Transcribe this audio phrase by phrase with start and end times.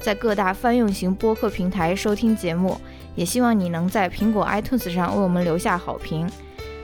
[0.00, 2.80] 在各大泛用型播客平台收听节目。
[3.16, 6.30] 也希望你能在苹果 iTunes 上为我们留下好评。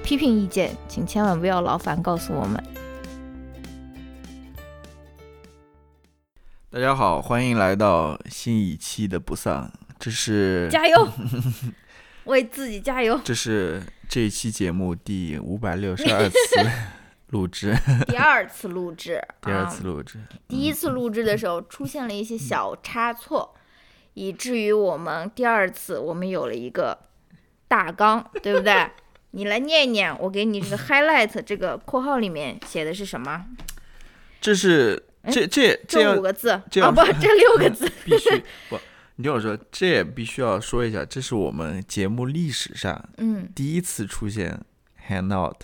[0.03, 2.63] 批评意见，请千万不要劳烦告诉我们。
[6.71, 11.09] 大家好，欢迎来到新一期的不丧，这是 加油，
[12.27, 13.21] 为自己加油。
[13.23, 16.37] 这是这一期节目第五百六十二次
[17.35, 20.21] 录制， 第二次录制， 第二次录制。
[20.47, 23.53] 第一次录制的时候出现了一些小差错，
[24.15, 26.97] 以至于我们第二次我们有了一个
[27.67, 28.89] 大纲， 对不对？
[29.33, 33.45] 你来念一念，我给你这个 highlight 这个括号里面写的是什么？
[34.41, 36.51] 这是这这这五个字？
[36.51, 37.91] 啊，不，这六个字。
[38.05, 38.31] 必须
[38.69, 38.79] 不，
[39.17, 44.61] 你听我说，这也必须要说一下，这是我们节目历史上嗯，第一次出现
[45.09, 45.57] hangout，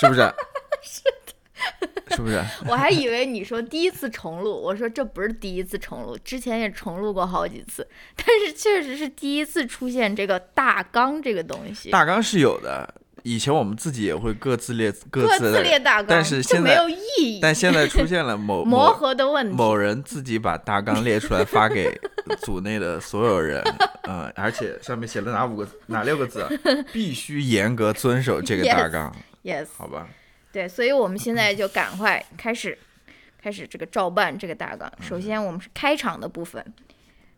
[0.00, 0.20] 是不是？
[0.82, 2.40] 是的， 是不是？
[2.68, 7.86] 我还以为你说第一次重录，我说这不是第一次重录，之前也重录过好几次，
[8.16, 19.56] 但是确实是第一次出现这个大纲这个东西，大纲是有的，以前我们自己也会各自列各各自列大纲，但是现在没有意义，但现在出现了某磨某合的问题。
[19.56, 21.98] 某人自己把大纲列出来发给
[22.42, 23.60] 组内的所有人，
[24.08, 26.48] 嗯，而且上面写了哪五个哪六个字啊，
[26.92, 29.12] 必须严格遵守这个大纲
[29.46, 30.08] Yes，好吧？
[30.50, 32.76] 对，所以我们现在就赶快开始，
[33.40, 34.92] 开始这个照办这个大纲。
[35.00, 36.64] 首先，我们是开场的部分。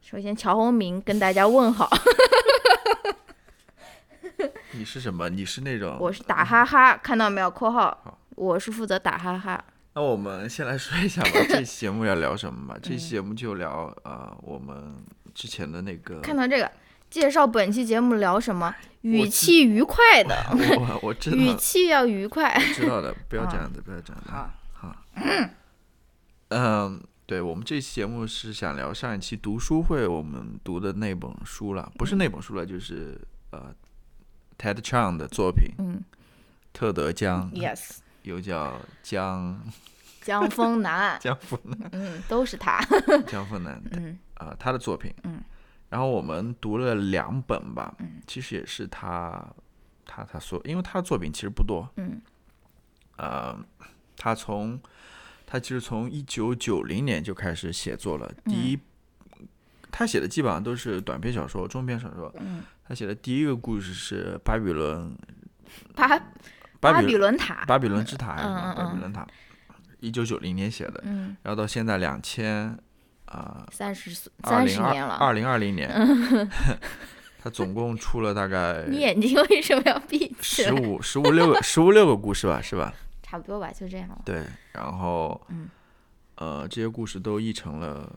[0.00, 1.86] 首先，乔宏明跟大家问好，
[4.72, 5.28] 你是什么？
[5.28, 7.50] 你是那种我是打哈哈，看到没有？
[7.50, 9.62] 括号好，我是负责打哈哈。
[9.92, 12.78] 那我们先来说一下吧， 这期节目要聊什么吧？
[12.82, 14.94] 这嗯期节目就聊呃，我们
[15.34, 16.70] 之前的那个，看到这个，
[17.10, 18.74] 介绍本期节目聊什么？
[19.02, 22.58] 语气愉快的，我我知道语气要愉快。
[22.74, 24.30] 知道的，不要这样子，不要这样子。
[24.30, 24.96] 好，好，
[26.48, 33.18] 嗯，对，我们这期节目是想聊上一期读书会我们读的那本书了，不是那本书了，就是
[33.50, 33.72] 呃
[34.58, 35.97] ，Ted Chiang 的作品嗯
[36.72, 39.62] 《特德·江》，，yes，又叫江
[40.20, 42.84] 江峰南，江枫南，嗯，都是他。
[43.28, 44.18] 江枫南， 嗯。
[44.34, 45.41] 呃，他的作品，嗯，
[45.88, 49.44] 然后我们读了两本吧，嗯，其实也是他
[50.04, 52.21] 他他所，因为他的作品其实不多，嗯
[53.16, 53.59] 呃，
[54.16, 54.78] 他从
[55.47, 58.31] 他其实从一九九零年就开始写作了。
[58.44, 58.78] 第一，
[59.91, 62.32] 他写的基本上都是短篇小说、中篇小说。
[62.38, 65.16] 嗯，他写的第一个故事是巴比伦，
[65.94, 66.21] 巴巴
[66.81, 67.65] 巴比比伦伦塔。
[67.65, 68.60] 巴比伦之塔还是什么？
[68.60, 69.27] 嗯嗯嗯巴比伦塔，
[70.00, 72.78] 一九九零年写的，嗯，然后到现在两千
[73.28, 75.15] 啊三十岁，三十年了。
[75.15, 75.89] 二零二零年，
[77.39, 80.69] 他总共出了大概 你眼睛为什么要闭起来？
[80.69, 82.93] 十五十五六个十五六个故事吧，是吧？
[83.22, 84.22] 差不多吧，就这样了。
[84.25, 85.69] 对，然后，嗯
[86.37, 88.11] 呃，这些故事都译成了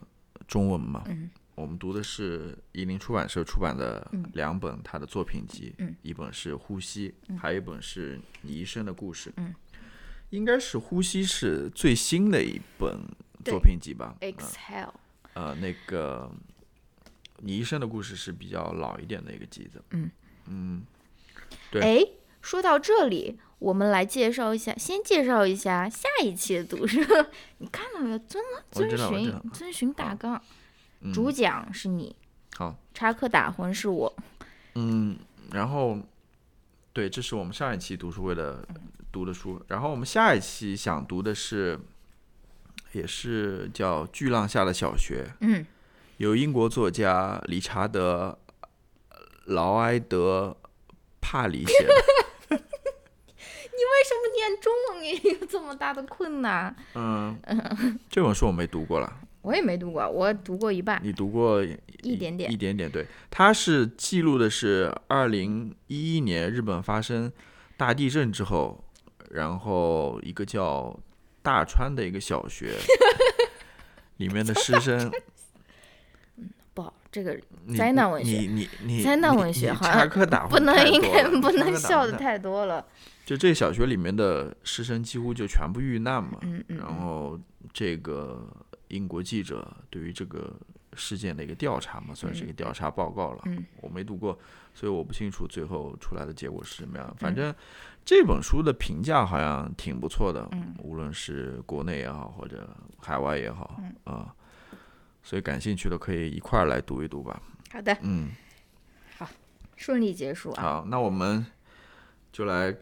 [0.46, 1.02] 中文嘛。
[1.06, 9.30] 嗯我们读的是译林出版社出版的嗯两本他的作品集，嗯一本是《呼吸》，嗯还有一本是你一生的故事。
[9.36, 9.54] 嗯
[10.30, 12.98] 应该是《呼吸》是最新的一本
[13.44, 14.14] 作品集吧？
[14.22, 14.88] 嗯 Exhale，
[15.34, 16.30] 呃，那个
[17.38, 19.82] 你一生的故事是比较老一点的一个集子。
[19.90, 20.10] 嗯
[20.46, 20.82] 嗯，
[21.70, 22.06] 对哎，
[22.40, 27.30] 说到这里，我们来介绍一下，先介绍一下下一期的读者。
[27.58, 28.18] 你看到没有？
[28.18, 30.42] 遵遵循遵循大纲，
[31.00, 32.14] 嗯主讲是你，
[32.56, 32.76] 好。
[32.92, 34.14] 插科打诨是我。
[34.74, 35.18] 嗯，
[35.52, 35.98] 然后，
[36.92, 38.66] 对，这是我们上一期读书会的
[39.10, 41.78] 读的书，然后我们下一期想读的是，
[42.92, 45.66] 也是叫《巨浪下的小学》，嗯，
[46.18, 48.38] 由英国作家理查德·
[49.46, 50.56] 劳埃德·
[51.20, 51.92] 帕里写的。
[53.92, 56.74] 为什么念中文也有这么大的困难？
[56.94, 57.38] 嗯，
[58.08, 61.00] 这本书我没读过了， 我也没读过，我读过一半。
[61.04, 61.62] 你读过
[62.02, 62.90] 一点点一点点。
[62.90, 67.30] 对，它是记录的是二零一一年日本发生
[67.76, 68.82] 大地震之后，
[69.30, 70.98] 然后一个叫
[71.42, 72.74] 大川的一个小学
[74.18, 75.10] 里面的师生，
[76.72, 77.38] 不好，这个
[77.76, 82.86] 灾难文学你你你灾难文学你好像插科打诨不能太应该多不能笑的太太多了。
[83.24, 87.38] 就这小学里面的师生几乎就全部遇难嘛，嗯嗯然后
[87.72, 88.46] 这个
[88.88, 90.52] 英国记者对于这个
[90.94, 93.42] 事件的一个调查嘛，算是一个嗯调查报告了。
[93.46, 94.38] 嗯我没读过，
[94.74, 97.14] 所以我不清楚最后出来的结果是什么样。
[97.18, 97.54] 反嗯正
[98.04, 102.68] 这本书的评价好像挺不错的，嗯无论是国内也好，或者
[102.98, 104.34] 海外也好，嗯啊，
[105.22, 107.40] 所以感兴趣的可以一块儿来读一读吧。
[107.72, 108.30] 好的，嗯，
[109.16, 109.28] 好
[109.76, 110.62] 顺利结束啊。
[110.62, 111.46] 好，那我们
[112.32, 112.74] 就来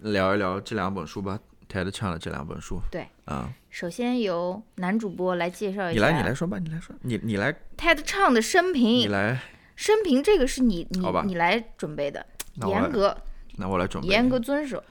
[0.00, 1.38] 聊一聊这两本书吧。
[1.68, 9.40] TED 唱的这两本书，对，啊，首先由男主播来介绍一下，你来，你来说吧，你来说，你你来，TED 唱的生平你，来，
[9.76, 12.26] 生平这个是你你你来准备的，
[12.66, 13.16] 严格
[13.56, 14.08] 那我来准备。
[14.08, 14.82] 严格遵守。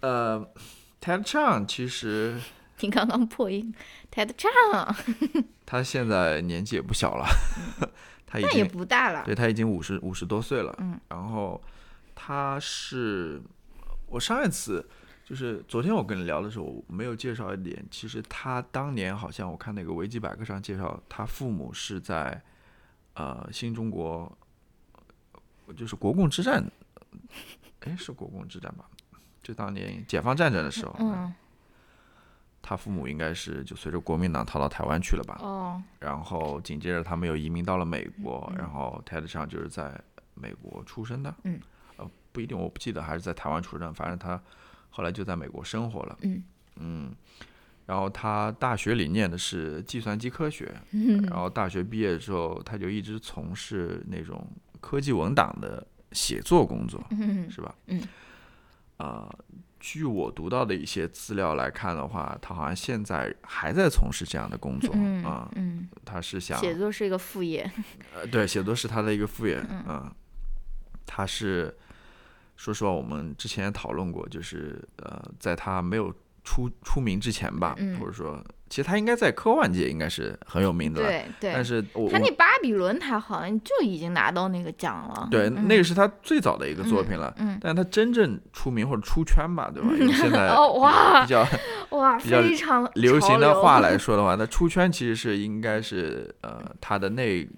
[0.00, 0.48] 呃
[1.00, 2.40] ，Ted Chang 其实
[2.80, 3.74] 你刚刚破音
[4.12, 4.94] ，Ted Chang，，
[5.66, 7.26] 他现在年纪也不小了，
[8.26, 9.24] 他已那也不大了。
[9.24, 10.74] 对他已经五十五十多岁了。
[10.78, 11.60] 嗯，然后
[12.14, 13.42] 他是
[14.06, 14.88] 我上一次
[15.24, 22.40] 就是昨天我跟你聊的时候，我没有介绍一点，其实他当年好像我看那个维基百科上介绍，他父母是在
[23.14, 24.30] 呃新中国，
[25.76, 26.64] 就是国共之战，
[27.80, 28.84] 哎是国共之战吧？
[29.42, 31.32] 就当年解放战争的时候，嗯，
[32.60, 35.38] 他父母应该是就随着国民党逃到台湾去了吧？
[35.40, 39.98] 哦，然后紧接着他们又移民到了美国，嗯然后 TED 上就是在
[40.34, 41.58] 美国出生的，嗯，
[41.96, 44.38] 呃，不一定，我不记得还是在台湾出生，反正他
[44.90, 46.42] 后来就在美国生活了，嗯。
[46.80, 47.12] 嗯，
[47.86, 51.22] 然后他大学里念的是计算机科学，嗯。
[51.22, 54.46] 然后大学毕业之后，他就一直从事那种
[54.80, 57.74] 科技文档的写作工作，嗯是吧？
[57.86, 58.02] 嗯，
[58.96, 59.28] 啊、
[59.80, 67.70] 据我读到的一些资料来看的话，他好像现在还在从事这样的工作嗯啊、嗯，他是想写作是一个副业。
[68.14, 70.12] 呃，对，写作是他的一个副业，嗯嗯，
[71.06, 71.76] 他是，
[72.56, 76.12] 说实话，我们之前也讨论过，就是呃，在他没有
[76.42, 77.98] 出出名之前吧，嗯。
[78.00, 85.28] 或者说，其实他应该在科幻界应该是很有名的了，对对，但是我他那巴比伦，他好像就已经拿到那个奖了。
[85.30, 89.88] 对、嗯那个是他最早的一个作品了，嗯，但他真正出名或者出圈吧，对吧？
[89.98, 91.22] 用现在 哦哇。
[91.22, 91.46] 比较
[91.90, 97.48] 哇，比较非常流行的话来说的话，那出圈其实是应该是呃他的那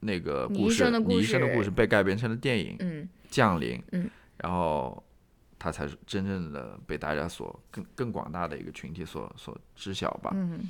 [0.00, 1.64] 那个故事，你一生的故事。
[1.64, 3.08] 事被改编成了电影，嗯。
[3.30, 4.08] 降临，嗯，
[4.38, 5.04] 然后
[5.58, 10.30] 他才是真正的被大家所更更广大的一个群体所所知晓吧。
[10.34, 10.68] 嗯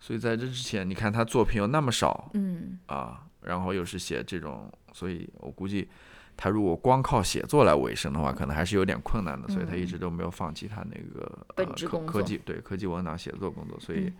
[0.00, 5.88] 所以在这之前，你看他作品又那么少嗯啊，然后又是写这种，所以我估计
[6.36, 9.48] 他如果光靠写作来维生的话，可能还是有点困难的。
[9.48, 14.16] 所以他一直都没有放弃他那个、呃、科职工作科技对科技文档写作工作，所以嗯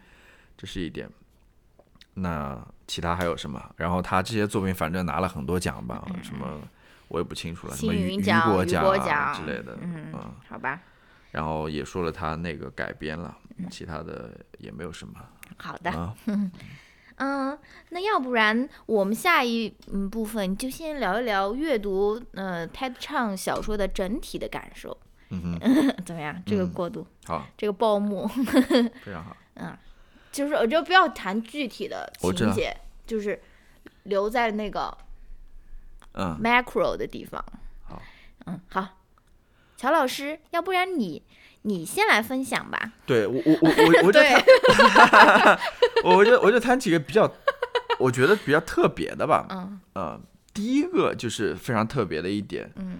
[0.56, 1.08] 这是一点。
[2.14, 3.72] 那其他还有什么？
[3.76, 6.60] 然后他这些作品反正拿了很多奖吧，什么
[7.08, 10.80] 我也不清楚了，什么星雨雨云奖、雨果奖啊之类的，嗯嗯，好吧，
[11.32, 15.14] 然后也说了他那个改编了，嗯其他的也没有什么。
[15.56, 16.14] 好的，啊。
[17.20, 17.58] 嗯，
[17.88, 24.96] 那要不然我们下一嗯部分就先聊一聊阅读呃 TED 唱小说的整体的感受，
[25.30, 26.40] 嗯哼， 怎么样？
[26.46, 26.72] 这个嗯。
[26.72, 28.24] 过渡，好，这个报幕，
[29.02, 29.36] 非常好。
[29.54, 29.76] 嗯
[30.30, 32.72] 就是我就不要谈具体的情节，
[33.04, 33.40] 就是
[34.04, 34.96] 留在那个
[36.18, 37.42] 嗯，macro 的地方。
[37.84, 38.02] 好，
[38.46, 38.86] 嗯，好，
[39.76, 41.22] 乔老师，要不然你
[41.62, 42.92] 你先来分享吧。
[43.06, 44.20] 对我我我我我就
[46.04, 47.30] 我我就我就谈几个比较，
[47.98, 49.46] 我觉得比较特别的吧。
[49.50, 49.80] 嗯。
[49.94, 50.20] 呃，
[50.52, 52.98] 第一个就是非常特别的一点，嗯。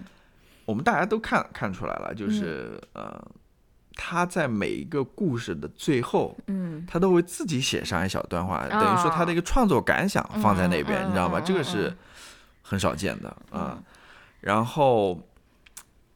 [0.65, 3.19] 我们大家都看看出来了，就是、呃，
[3.95, 6.85] 他在每一个故事的最后，嗯。
[6.87, 11.39] 他都会自己写上一小段话，等于说他的一个创作感想放在那边，嗯你知道吗？
[11.39, 11.97] 嗯嗯这个是嗯
[12.69, 13.83] 很少见的啊、
[14.41, 15.19] 然后，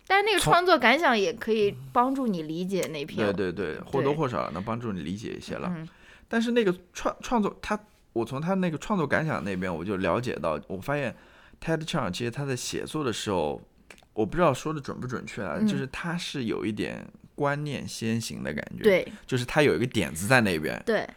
[0.05, 3.25] 但是那个创作感想也可以帮助你理解那篇。
[3.33, 5.67] 对对对，或多或少能帮助你理解一些了。
[5.75, 5.89] 嗯
[6.29, 7.79] 但是那个创创作，他
[8.11, 11.15] 我从他那个创作感想那边，我就了解到，我发现
[11.61, 13.61] TED Chang 其实他在写作的时候，
[14.13, 17.05] 我不知道说的准不准确啊，嗯就是他是有一点
[17.35, 21.07] 观念先行的感觉，，对就是他有一个点子在那边，对，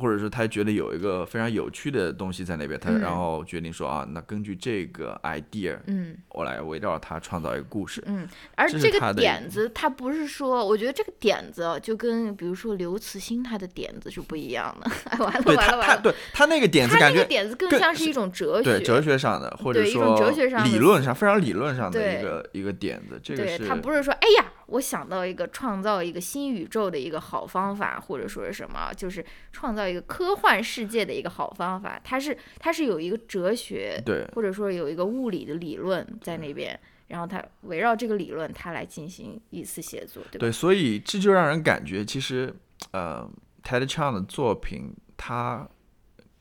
[0.00, 14.90] 或者是他觉得有一个非常有趣的东西在那边，他嗯然后决定说啊，那根据这个 idea，嗯我来围绕它创造一个故事，嗯，而这个点子，它不是说，我觉得这个点子就跟比如说刘慈欣他的点子是不一样的。
[15.10, 18.64] 哎，完了对完了完了，他他对他那个点子他感觉那个点子更更像是一种哲学。
[18.64, 32.00] 对哲学上的，或者说哲学上的理论上非常理论上的一个一个点子，这个对是他不是说，哎呀，我想到一个创造一个新宇宙的一个好方法，或者说是什么，就是创造一个科幻世界的一个好方法。
[32.04, 40.40] 它是它是有一个哲学，对或者说有一个物理的理论在那边，然后它围绕这个理论，它来进行一次写作，对吧？
[40.40, 42.54] 对，所以这就让人感觉其实
[42.92, 43.28] 呃
[43.62, 45.68] ，TED Chang 的作品它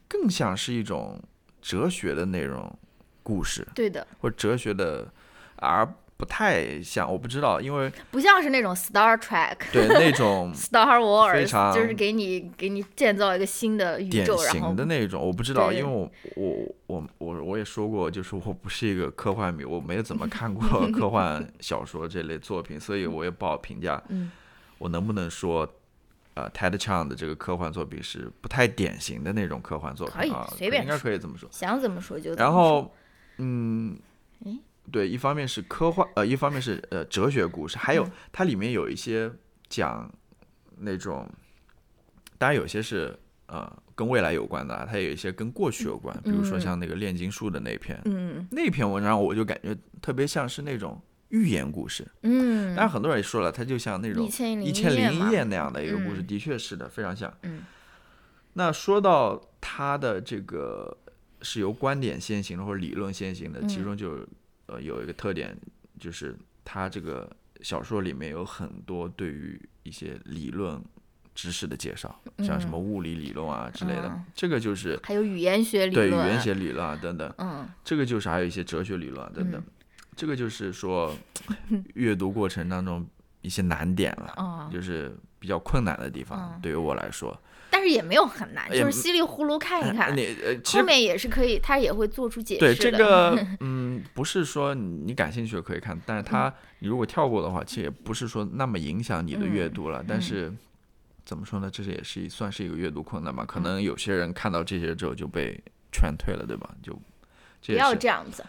[0.07, 1.21] 更像是一种
[1.61, 2.71] 哲学的内容
[3.23, 5.11] 故事，对的，或者哲学的，
[5.55, 5.87] 而
[6.19, 20.61] 不太像，我不知道，因为不像是那种 Star Trek、对那种 Star Wars，常就是给你给你建造一个新的宇宙，型的那种，我不知道，因为我我我我我也说过，就是我不是一个科幻迷，我没有怎么看过
[20.91, 24.29] 科幻小说这类作品，所以我也不好评价，嗯。
[24.77, 25.67] 我能不能说。
[26.35, 31.49] 呃，Ted Chiang 的这个科幻作品是不太典型的那种科幻作可以品啊，随便应该可以这么说。
[31.51, 32.89] 想怎么说就怎么然后，
[33.39, 33.99] 嗯
[34.45, 34.57] 诶，
[34.91, 38.11] 对，一方面是科幻，呃，一方面是呃哲学故事，还有嗯。
[38.31, 39.31] 它里面有一些
[39.67, 40.11] 讲
[40.77, 41.29] 那种，
[42.37, 43.17] 当然有些是
[43.47, 46.61] 呃跟未来有关的啊，它有一些跟过去有关，比如说嗯。
[46.61, 54.59] 像那个炼金术的那篇，嗯那篇文章我就感觉特别像是那种寓言故事，嗯，当然很多人也说了，它就像那种一千
[54.95, 56.27] 零一夜那样的一个故事，嗯。
[56.27, 57.31] 的确是的，非常像。
[57.43, 57.61] 嗯。
[58.53, 60.97] 那说到它的这个
[61.41, 63.83] 是由观点先行的或者理论先行的，其嗯。
[63.83, 64.27] 中就
[64.69, 65.57] 呃有一个特点，
[65.99, 67.29] 就是它这个
[67.61, 70.81] 小说里面有很多对于一些理论
[71.33, 74.25] 知识的介绍，像什么物理理论啊之类的，嗯。
[74.35, 77.67] 这个就是还有语言学理论，对语言学理论啊等等，嗯。
[77.83, 79.63] 这个就是还有一些哲学理论啊等等，嗯。
[80.15, 81.15] 这个就是说
[81.95, 83.07] 阅读过程当中
[83.41, 84.33] 一些难点了。
[84.35, 86.61] 哦，就是比较困难的地方，嗯。
[86.61, 92.97] 对于我来说，但是也没有很难，就是稀里糊涂看一看，你呃，后面也是可以，他也会做出解释对的。
[92.97, 100.03] 这个， 嗯，不是说你感兴趣的可以看，但是它你如果跳过的话，其实也不是说那么影响你的阅读了。
[100.07, 100.53] 但嗯是
[101.25, 101.69] 怎么说呢？
[101.71, 103.43] 这是也是算是一个阅读困难吧？
[103.43, 105.61] 嗯可能有些人看到这些之后就被
[105.91, 106.69] 劝退了，对吧？
[106.81, 106.91] 就
[107.61, 108.43] 这不要这样子。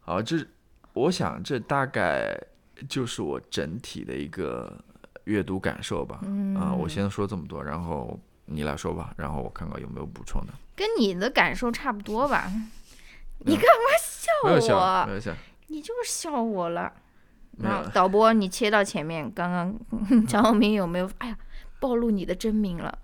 [0.00, 0.36] 好，这
[0.94, 2.36] 我想这大概
[2.88, 4.82] 就是我整体的一个
[5.30, 6.18] 阅读感受吧。
[6.24, 10.52] 嗯啊，我先说这么多，然后你来说吧，然后我看看有没有补充的。
[10.74, 12.50] 跟你的感受差不多吧？
[13.38, 15.12] 你嗯干嘛没有笑我？
[15.12, 15.32] 有笑，
[15.68, 16.92] 你就是笑我了。
[17.58, 19.78] 然没有后导播，你切到前面，刚刚
[20.26, 21.10] 蒋晓明有没有？
[21.18, 21.38] 哎呀，
[21.78, 22.98] 暴露你的真名了，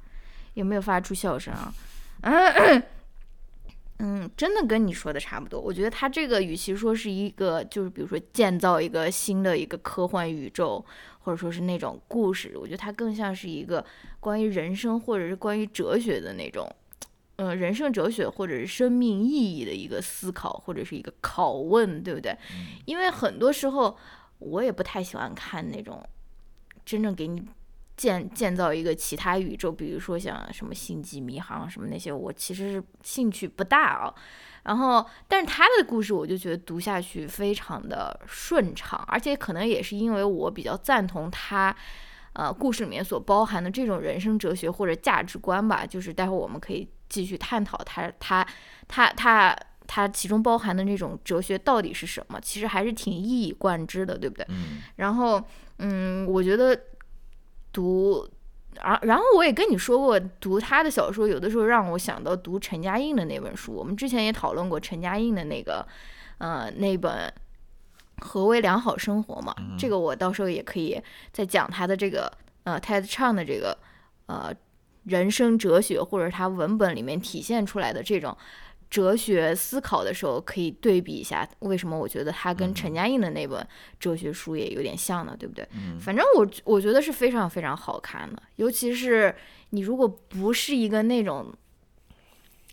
[0.54, 1.72] 有没有发出笑声啊？
[2.22, 2.82] 嗯
[3.98, 5.58] 嗯，真的跟你说的差不多。
[5.58, 10.84] 我觉得他这个与其说是一个，就是比如说建造一个新的一个科幻宇宙，
[11.26, 13.84] 或者说是那种故事，我觉得它更像是一个
[14.20, 16.72] 关于人生或者是关于哲学的那种，
[17.34, 22.32] 呃，人生哲学或者是生命意义的一个思考，或者是一个拷问，对不对？
[22.84, 23.96] 因为很多时候
[24.38, 26.00] 我也不太喜欢看那种
[26.84, 27.42] 真正给你
[27.96, 34.14] 建建造一个其他宇宙，比如说像什么星际迷航什么那些，我其实是兴趣不大啊。
[34.66, 41.74] 然后，但是他的故事我就觉得读下去非常的顺畅，而且可能也是因为我比较赞同他，
[42.32, 45.86] 呃，故事里面所包含的这种人生哲学或者价值观吧。
[45.86, 48.44] 就是待会儿我们可以继续探讨他他
[48.88, 49.56] 他他
[49.86, 54.44] 他其中包含的那种哲学到底是什么，其实还是挺一以贯之的，对不对？
[54.48, 55.40] 嗯然后，
[55.78, 56.76] 嗯，我觉得
[57.72, 58.28] 读，
[58.80, 63.72] 啊，然后我也跟你说过，读他的小说有的时候让我想到读陈嘉映的那本书。
[63.72, 65.86] 我们之前也讨论过陈嘉映的那个，
[66.38, 67.32] 呃，那本
[68.24, 69.54] 《何为良好生活》嘛。
[69.78, 71.00] 这个我到时候也可以
[71.32, 72.32] 再讲他的这个，
[72.64, 73.76] 呃，TED 唱的这个，
[74.26, 74.52] 呃，
[75.04, 78.36] 人生哲学，或者他文本里面体现出来的这种。
[78.88, 83.66] 哲学思考的时候，可以对比一下，为什么我觉得他跟陈嘉映的那本
[83.98, 85.36] 哲学书也有点像呢？
[85.38, 85.68] 对不对？
[85.74, 89.34] 嗯反正我我觉得是非常非常好看的，尤其是
[89.70, 91.52] 你如果不是一个那种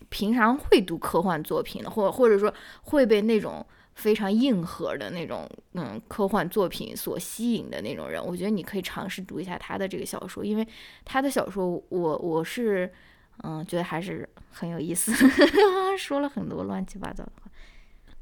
[0.08, 2.52] 平常会读科幻作品的，或或者说
[2.82, 10.66] 会被那种非常硬核的那种嗯科幻作品所吸引的那种人，我觉得你可以尝试读一下他的这个小说，因为
[11.04, 12.92] 他的小说我我是
[13.42, 15.12] 嗯觉得还是很有意思，
[15.98, 17.50] 说了很多乱七八糟的话。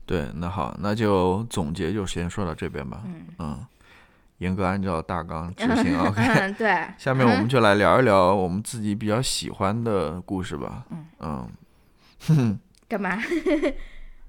[0.04, 3.02] 对，那好，那就总结就先说到这边吧。
[3.04, 3.66] 嗯嗯，
[4.38, 5.97] 严格按照大纲执行。
[6.00, 10.85] OK，嗯， 对，下面我们就来聊一聊我们自己比较喜欢的故事吧。
[11.21, 11.49] 嗯
[12.28, 13.23] 嗯，干嘛？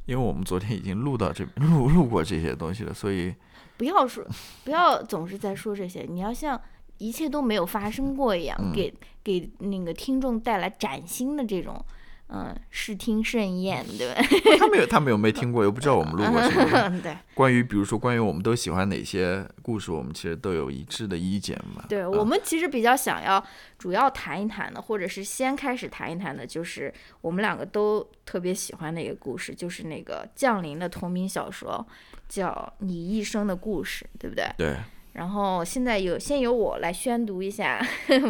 [0.06, 3.34] 因为我们昨天已经录到这录录过这些东西了，所以
[3.78, 4.24] 不要说，
[4.63, 6.60] 不要总是在说这些，你要像
[6.98, 11.84] 一切都没有发生过一样，嗯给给那个听众带来崭新的这种，
[12.28, 14.22] 嗯、视听盛宴，对吧？
[14.58, 17.00] 他们有他们有没听过，又不知道我们录过 什么。
[17.04, 21.84] 对关于比如说关于我们都喜欢哪些故事，我们其实都有一致的意见嘛。
[21.90, 23.44] 对，啊我们其实比较想要
[23.78, 31.86] 主要谈一谈的，或者是先开始谈一谈的，就是我们两个都特别喜欢的一个故事，就是那个降临的同名小说，
[32.30, 32.50] 叫
[32.86, 34.46] 《你一生的故事》，对不对？
[34.58, 34.78] 对
[35.13, 37.79] 然后现在有先由我来宣读一下，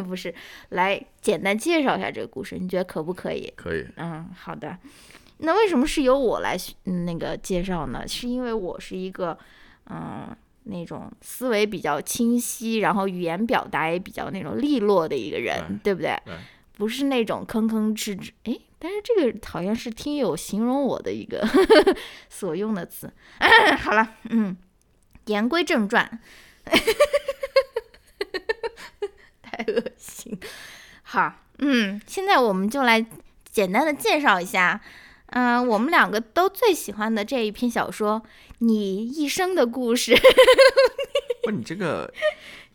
[0.06, 0.34] 不是，
[0.70, 3.52] 来简单介绍一下这个故事，你觉得可不可以？
[3.56, 3.86] 可以。
[3.96, 4.78] 嗯，好的。
[5.38, 8.08] 那为什么是由我来嗯那个介绍呢？
[8.08, 9.38] 是因为我是一个
[9.90, 16.18] 嗯那种思维比较清晰，然后语言表达也比较那种利落的一个人，对不对？
[16.26, 16.36] 对。
[16.76, 21.48] 不是那种吭吭哧哧，哎，但是这个好像是听友形容我的一个
[22.30, 23.12] 所用的词。
[23.80, 24.58] 好了，嗯，
[25.26, 26.20] 言归正传。
[29.42, 30.38] 太恶心。
[31.04, 33.06] 好，嗯，现在我们就来
[33.52, 34.82] 简单的介绍一下，
[35.28, 38.22] 嗯，我们两个都最喜欢的这一篇小说
[38.60, 40.14] 《你一生的故事》。
[41.44, 42.12] 不，你这个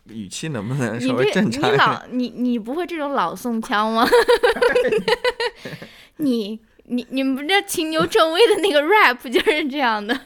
[0.09, 4.09] 语气能不能稍微正常你老你你不会这种老宋腔吗？
[6.18, 10.18] 你你你们这秦牛正威的那个 rap 就是这样的。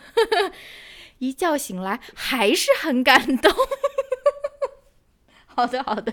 [1.22, 3.52] 一觉醒来还是很感动。
[5.46, 6.12] 好的，好的，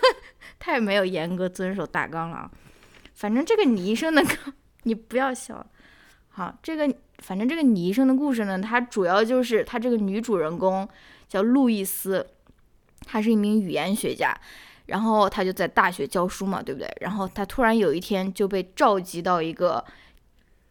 [0.58, 2.50] 太没有严格遵守大纲了啊。
[3.12, 4.24] 反正这个你医生的，
[4.84, 5.64] 你不要笑。
[6.30, 10.88] 好，这个反正这个你医生的故事呢，它主要就是它这个女主人公
[11.28, 12.26] 叫路易斯，
[13.04, 14.34] 她是一名语言学家，
[14.86, 16.90] 然后她就在大学教书嘛，对不对？
[17.02, 19.84] 然后她突然有一天就被召集到一个。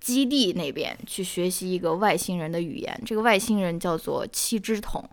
[0.06, 5.04] 基地那边去学习一个外星人的语言，这个外星人叫做七只桶。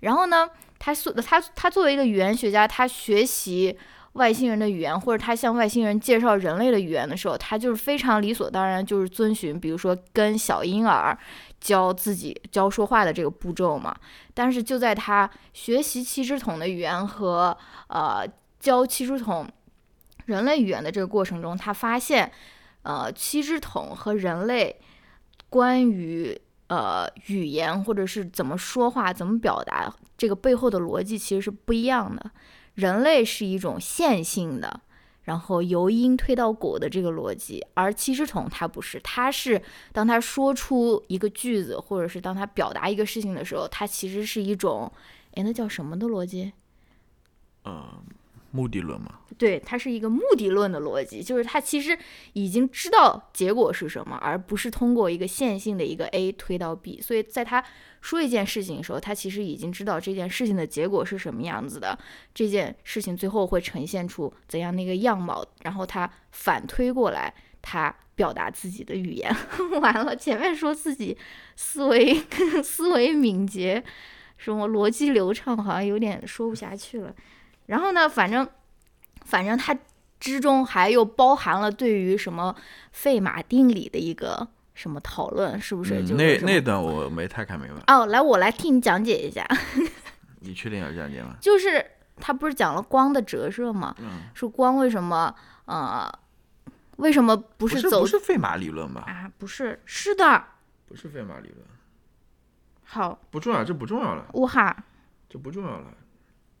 [0.00, 3.76] 然后呢，他所他他作为一个语言学家，他学习
[4.14, 11.18] 外星人的语言，或者他向外星人介绍人类的语言的时候，他就是非常理所当然，就是遵循，比如说跟小婴儿
[11.60, 13.94] 教自己教说话的这个步骤嘛。
[14.32, 17.54] 但是就在他学习七只桶的语言和
[17.88, 18.26] 呃
[18.58, 19.46] 教七只桶
[20.24, 22.32] 人类语言的这个过程中，他发现。
[22.82, 24.80] 呃，七只桶和人类
[25.48, 32.30] 关于呃语言或者是怎么说话、怎么表达这个背后的逻辑其实是不一样的。
[32.74, 34.80] 人类是一种线性的，
[35.24, 39.60] 然后由因推到果的这个逻辑，而七只桶它不是，它是
[39.92, 44.90] 当他说出一个句子，或者是当他表达一个事情的时候，它其实是一种，
[45.34, 46.52] 哎，那叫什么的逻辑？
[47.66, 48.02] 嗯。
[48.52, 51.96] 目的论嘛，对，它是一个目的论的逻辑，就是他其实
[52.32, 57.00] 已经知道结果是什么，而不是通过一个线性的一个 A 推到 B。
[57.00, 57.64] 所以在他
[58.00, 61.98] 说一件事情的时候，他其实已经知道这件事情的结果是什么样子的，
[62.34, 67.32] 这件事情最后会呈现出怎样的一个样貌，然后他反推过来，
[67.62, 69.34] 他表达自己的语言。
[69.80, 71.16] 完了，前面说自己
[71.54, 72.14] 思维
[72.64, 73.82] 思维敏捷，
[74.36, 77.14] 什么逻辑流畅，好像有点说不下去了。
[77.70, 78.48] 然后呢，反正，
[79.24, 79.76] 反正它
[80.18, 82.52] 之中还又包含了对于什么
[82.90, 86.00] 费马定理的一个什么讨论，是不是？
[86.14, 87.94] 那那段我没太看明白。
[87.94, 89.46] 哦，来，我来替你讲解一下。
[90.42, 91.36] 你确定要讲解吗？
[91.40, 91.84] 就是
[92.16, 93.94] 他不是讲了光的折射吗？
[94.00, 94.22] 嗯。
[94.34, 95.32] 说光为什么
[95.66, 96.12] 呃，
[96.96, 98.00] 为什么不是走？
[98.00, 99.04] 不是费马理论吧？
[99.06, 100.44] 啊，不是，是的。
[100.88, 101.64] 不是费马理论。
[102.82, 103.16] 好。
[103.30, 104.26] 不重要，这不重要了。
[104.32, 104.76] 呜哈。
[105.28, 105.86] 这不重要了。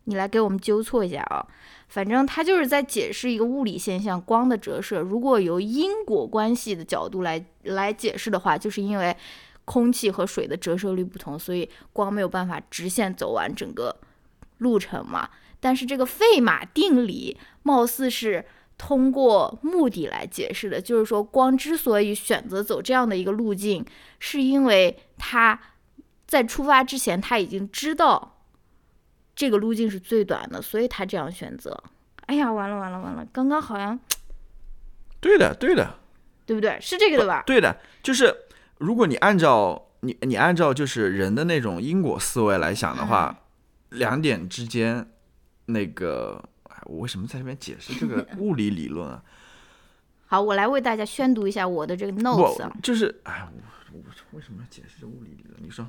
[0.04, 1.46] 你来给我们纠错一下啊，
[1.88, 5.00] 反正他就是在解释一个物理现象——光的折射。
[5.00, 9.16] 如果由因果关系的角度来来解释的话，就是因为
[9.64, 13.94] 空气和水的折射率不同，所以光没有办法直线走完整个
[14.58, 15.28] 路程嘛。
[15.60, 18.44] 但是这个费马定理貌似是
[18.78, 23.84] 通过目的来解释的，就是说光之所以选择走这样的一个路径，
[24.18, 25.60] 是因为它
[26.26, 28.38] 在出发之前他已经知道。
[29.40, 31.82] 这个路径是最短的，所以他这样选择。
[32.26, 33.26] 哎呀，完了完了完了！
[33.32, 33.98] 刚刚好像，
[35.18, 35.96] 对的对的，
[36.44, 36.78] 对不对？
[36.78, 37.42] 是这个的吧？
[37.46, 38.36] 对的，就是
[38.76, 43.44] 如果你按照你你按照就是人的那种因果思维来想的话，
[43.88, 45.08] 两点之间
[45.64, 46.44] 那个，
[46.84, 49.22] 我为什么在这边解释这个 物理理论啊？
[50.28, 52.70] 好，我来为大家宣读一下我的这个 notes 啊。
[52.82, 53.48] 就是哎，
[53.90, 53.98] 我
[54.30, 55.56] 我为什么要解释这物理理论？
[55.62, 55.88] 你说。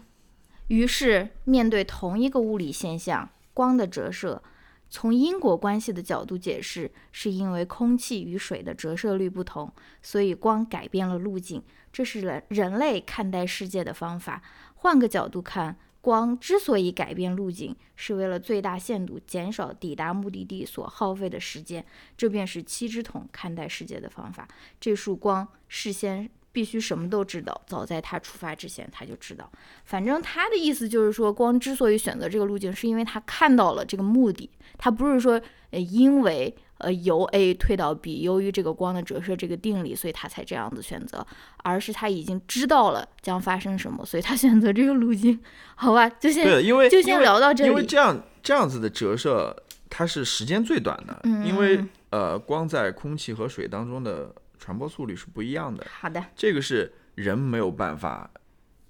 [0.67, 3.29] 于是面对同一个物理现象。
[3.53, 4.41] 光的折射，
[4.89, 11.63] 从因果关系的角度解释，是因为空气与水的折射率不同，所以光改变了路径。
[11.91, 14.41] 这是人人类看待世界的方法。
[14.75, 21.85] 换个角度看，光之所以改变路径，是为了最大限度减少抵达目的地所耗费的时间。
[22.17, 24.47] 这便是七只桶看待世界的方法。
[24.79, 27.61] 这束光事先必须什么都知道。
[27.65, 29.49] 早在他出发之前，他就知道。
[29.85, 34.49] 反正他的意思就是说，光之所以选择这个路径，是因为他看到了这个目的。
[34.77, 41.25] 他不是说，呃，因为呃由 A 推到 B，由于这个光的折射这个定理，所以他才这样子选择，
[41.57, 45.39] 而是他已经知道了将发生什么，所以他选择这个路径。
[45.75, 47.69] 好吧，就先对，因为就先聊到这里。
[47.69, 49.55] 因为这样这样子的折射，
[49.89, 58.29] 它是时间最短的，嗯因为呃光在空气和水当中的传播速率是不一样的，好的，这个是人没有办法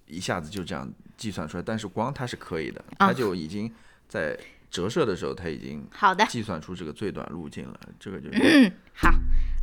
[0.06, 3.74] 一下子就这样计算出来，但是光它是可以的，啊它就已经
[4.10, 4.38] 在
[4.70, 6.26] 折射的时候，它已经好的。
[6.26, 9.10] 计算出这个最短路径了，这个就是好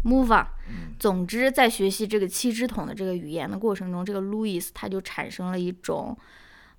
[0.03, 0.47] ，move on。
[0.99, 6.17] 总嗯之，在学习这个七支筒的这个语言的过程中，这个 Louis 他就产生了一种，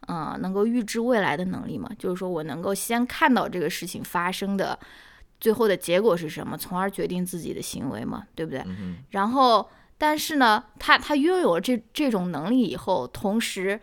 [0.07, 4.79] 呃，能够预知未来的能力嘛，就是说我能够先看到这个事情发生的
[5.39, 8.60] 最后的结果是什么，从而决定自己的行为嘛，对不对？
[8.65, 13.80] 嗯然后，但是呢，他他拥有了这这种能力以后，同时，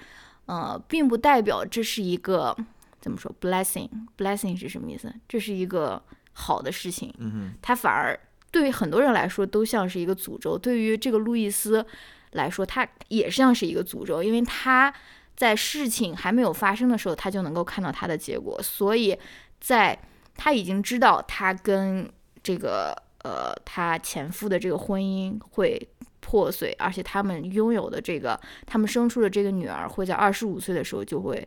[0.47, 2.57] 呃，并不代表这是一个
[3.01, 5.13] 怎么说 blessing，blessing 是什么意思？
[5.29, 7.13] 这是一个好的事情。
[7.19, 8.19] 嗯哼，它反而
[8.51, 10.59] 对于很多人来说都像是一个诅咒。
[10.59, 11.85] 对于这个路易斯
[12.33, 14.93] 来说，他也像是一个诅咒，因为他
[15.35, 19.17] 在事情还没有发生的时候，他就能够看到他的结果，所以
[19.61, 19.99] 在
[20.37, 22.09] 他已经知道他跟
[22.43, 22.95] 这个
[23.25, 25.89] 呃他前夫的这个婚姻会。
[26.29, 31.47] 破碎，而且他们拥有的这个，他们生出的这个女儿会在二十五岁的时候就会，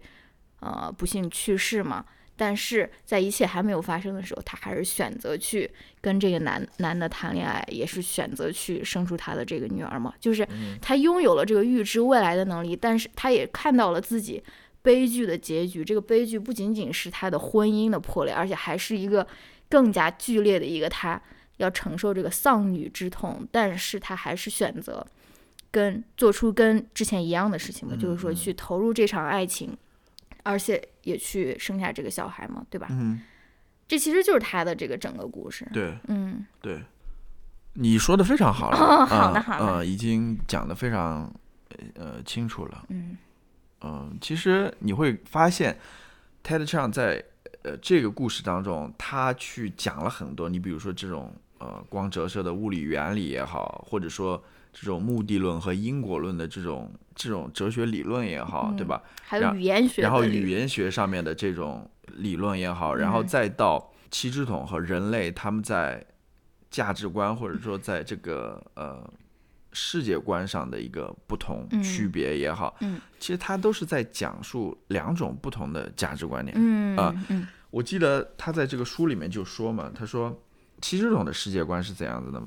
[0.62, 2.06] 呃，不幸去世嘛。
[2.38, 10.14] 但是在一切还没有发生的时候，他还是选择去跟这个男男的谈恋爱，也是选择去生出他的这个女儿嘛。
[10.18, 10.48] 就是
[10.82, 14.42] 他拥有了这个预知未来的能力，但是他也看到了自己
[14.82, 15.84] 悲剧的结局。
[15.84, 19.26] 这个悲剧不仅仅是他的婚姻的破裂，而且还是一个
[19.70, 21.22] 更加剧烈的一个他
[21.58, 23.48] 要承受这个丧女之痛。
[23.52, 25.06] 但是他还是选择
[25.72, 29.78] 跟做出跟之前一样的事情嘛，就是说去投入这场爱情。
[30.44, 32.88] 而且也去生下这个小孩嘛，对吧？
[32.92, 33.22] 嗯
[33.88, 35.68] 这其实就是他的这个整个故事，。
[35.74, 36.82] 对嗯，对，
[37.74, 41.32] 你说的非常好了，哦好的嗯好的嗯已经讲的非常
[41.96, 42.86] 呃清楚了。
[42.90, 43.18] 嗯
[43.82, 45.78] 嗯，其实你会发现
[46.44, 47.24] ，Ted Chiang 在
[47.64, 59.02] 呃这个故事当中，他去讲了很多，你比如说这种呃光折射的物理原理也好，或者说这种目的论和因果论的这种这种哲学理论也好，对嗯吧？
[59.24, 66.06] 还有然语言学的然后语言学上面的这种理论也好，然后嗯再到七支筒和人类他们在
[66.70, 69.02] 价值观或者说在这个呃
[69.72, 76.56] 世界观上的一个不同嗯区别也好，嗯其实他都是在讲述两种不同的价值观念。
[76.58, 80.42] 嗯啊嗯我记得他在这个书里面就说嘛，他说
[80.82, 82.42] 其实这种的世界观是怎样子的？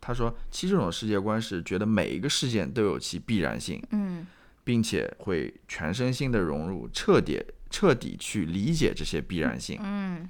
[0.00, 4.26] 他说其实这种世界观是觉得每一个事件都有其必然性，嗯
[4.64, 9.78] 并且会全身心的融入，彻底彻底去理解这些必然性。
[9.82, 10.28] 嗯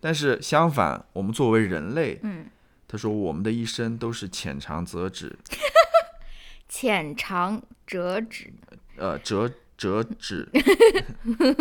[0.00, 2.44] 但是相反，我们作为人类，嗯，
[2.86, 5.34] 他说我们的一生都是浅尝辄止，
[6.76, 8.52] 浅尝辄止。
[8.96, 10.48] 呃，折折止，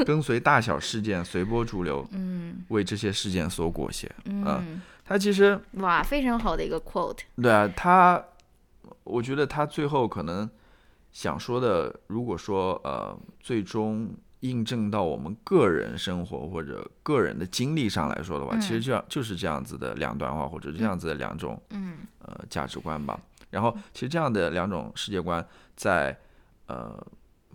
[0.08, 4.08] 跟随大小事件随波逐流，嗯为这些事件所裹挟。
[4.44, 7.20] 啊嗯，他其实哇，非常好的一个 quote。
[7.40, 8.24] 对啊，他，
[9.04, 10.50] 我觉得他最后可能
[11.12, 23.20] 想说的，如果说呃，最终印证到我们个人生活或者个人的经历上来说的话，其实就样就是这样子的两段话，或者这样子的两种嗯呃价值观吧。
[23.54, 26.18] 然后，其实这样的两种世界观在
[26.66, 27.00] 呃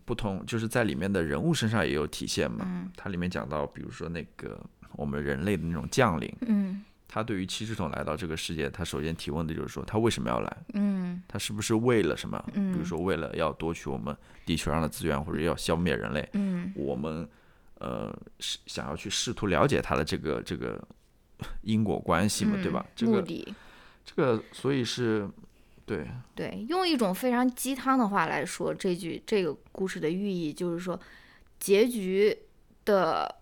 [0.04, 2.64] 不同，就是在里面的人物身上也有体现嘛。
[2.64, 4.58] 嗯它里面讲到，比如说那个
[4.92, 10.56] 我们人类的那种将领，嗯他对于七支筒来到这个世界，他首先提问的就是说，他为什么要来？
[10.74, 12.42] 嗯他是不是为了什么？
[12.54, 17.28] 嗯比如说为了要夺取我们地球上的资源，或者要消灭人类，嗯我们
[17.80, 20.80] 呃是想要去试图了解他的这个这个
[21.62, 22.87] 因果关系嘛，对吧？
[22.94, 23.54] 这个嗯目的。
[24.04, 25.28] 这个，所以是
[25.88, 31.01] 对，对，用一种非常鸡汤的话来说，这句这个故事的寓意就是说，
[31.59, 32.37] 结局
[32.85, 33.35] 的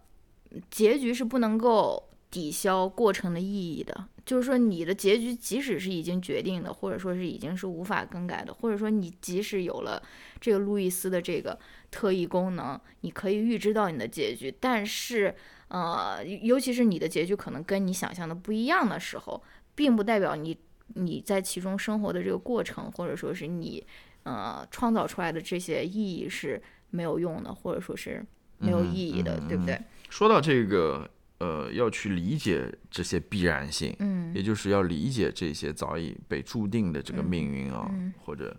[0.70, 4.08] 结局是不能够抵消过程的意义的。
[4.24, 10.02] 就是说，你的结局即使是已经决定的，或者说是已经是无法更改的，或者说你即使有了
[10.40, 11.56] 这个路易斯的这个
[11.92, 15.32] 特异功能，你可以预知到你的结局，但是
[15.68, 19.40] 呃，尤其是你的结局可能跟你想象的不一样的时候，
[19.76, 20.58] 并不代表你
[20.94, 23.84] 你在其中生活的这个过程，或者说是你
[24.22, 28.24] 呃创造出来的这些意义是没有用的，或者说是
[28.58, 29.80] 没有嗯意义的，嗯对不对？
[30.08, 38.56] 说到这个呃，要去理解这些必然性，嗯也就是要理解这些早已被注定的这个嗯命运啊，嗯或者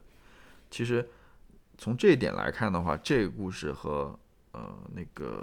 [0.69, 1.07] 其实
[1.77, 4.17] 从这一点来看的话，这个故事和
[4.51, 5.41] 呃那个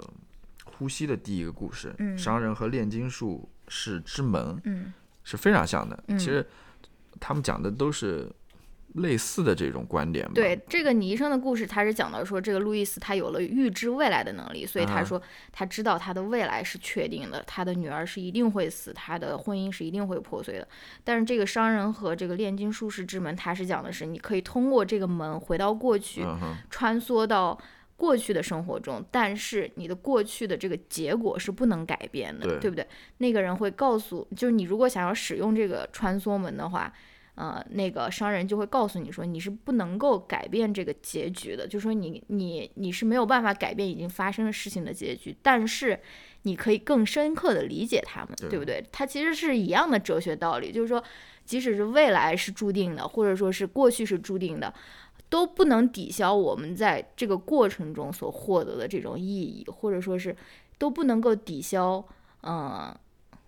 [0.63, 4.93] 呼吸的第一个故事，嗯商人和炼金术士之门嗯
[5.23, 6.01] 是非常像的。
[6.07, 6.45] 嗯其实
[7.19, 8.31] 他们讲的都是
[8.95, 10.31] 类似的这种观点吧。
[10.35, 20.67] 对，这个倪医生的故事，他是讲到说，这个路易斯他有了预知未来的能力，所以他啊说他知道他的未来是确定的，他的女儿是一定会死，他的婚姻是一定会破碎的。
[21.03, 26.25] 但是这个商人和这个炼金术士之门，他是讲的是你可以通过这个门回到过去，
[26.69, 27.59] 穿梭到
[27.97, 32.85] 过去的生活中，但是你的过去的这个结果是不能改变的，对不对？
[33.19, 36.91] 那个人会告诉，就是你如果想要使用这个穿梭门的话，
[37.35, 45.99] 呃，那个商人就会告诉你说，你是不能够改变这个结局的，就说你你你是没有办法改变已经发生的事情的结局，但是
[46.43, 48.83] 你可以更深刻的理解他们，对对不对？
[48.91, 51.03] 它其实是一样的哲学道理，就是说，
[51.43, 54.73] 即使是未来是注定的，或者说是过去是注定的，
[55.35, 60.33] 都不能抵消我们在这个过程中所获得的这种意义，或者说是
[60.77, 62.01] 都不能够抵消，
[62.43, 62.97] 嗯、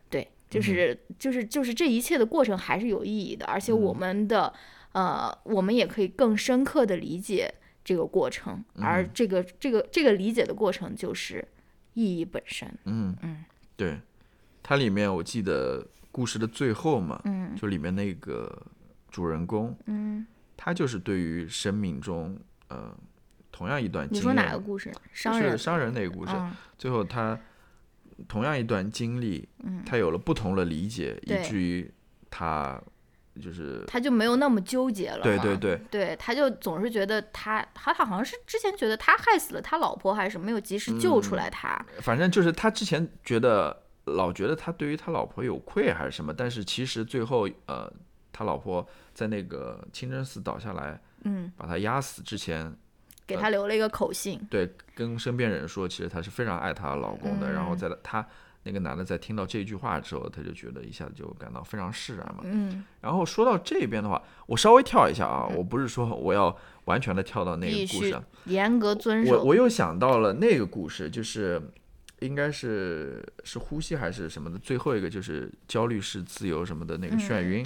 [0.09, 4.53] 对，就是、就是就是这一切的过程还是有意义的，而且我们的、
[4.91, 7.53] 呃，我们也可以更深刻的理解
[7.85, 11.47] 这个过程，而这个这个这个理解的过程就是
[11.93, 12.67] 意义本身。
[12.83, 13.45] 嗯嗯。
[13.77, 13.97] 对，
[14.61, 17.55] 它里面我记得故事的最后嘛，嗯。
[17.55, 18.61] 就里面那个
[19.09, 22.93] 主人公，嗯，他就是对于生命中呃
[23.51, 24.91] 同样一段经历，你说哪个故事？
[25.13, 25.51] 商人。
[25.51, 27.39] 就是商人那个故事，嗯最后他
[28.27, 31.89] 同样一段经历，嗯他有了不同的理解，以至于
[32.29, 32.81] 他
[33.39, 35.21] 就是他就没有那么纠结了。
[35.21, 41.79] 对对对对，他就总是觉得他他他好像是之前觉得他害死了他老婆还是什么，没有及时救出来他。
[42.01, 47.91] 反正就是他之前觉得老觉得他对于他老婆有愧还是什么，但是其实最后呃，
[48.37, 52.71] 他老婆在那个清真寺倒下来嗯，把他压死之前，
[53.25, 54.39] 给他留了一个口信。
[54.47, 57.51] 对，跟身边人说，其实她是非常爱她老公的。
[57.51, 58.23] 然后嗯在她
[58.61, 62.41] 那个男的在听到这句话之后，他就觉得一下子就感到非常释然嘛。
[62.43, 69.39] 嗯，然后说到这边的话，我稍微跳一下啊，我不是说我要完全的跳到那个故事啊，严格遵守。
[69.39, 71.59] 我我又想到了那个故事，就是
[72.19, 77.63] 应该是是呼吸还是什么的，最后一个就是焦虑是自由什么的那个眩晕，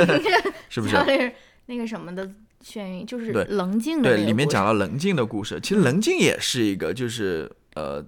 [0.70, 0.92] 是不是？
[0.94, 1.34] 像那个
[1.66, 2.26] 那个什么的
[2.64, 8.04] 眩晕，就是对棱镜对，里面讲了棱镜的故事，其实棱镜也是一个，就是呃，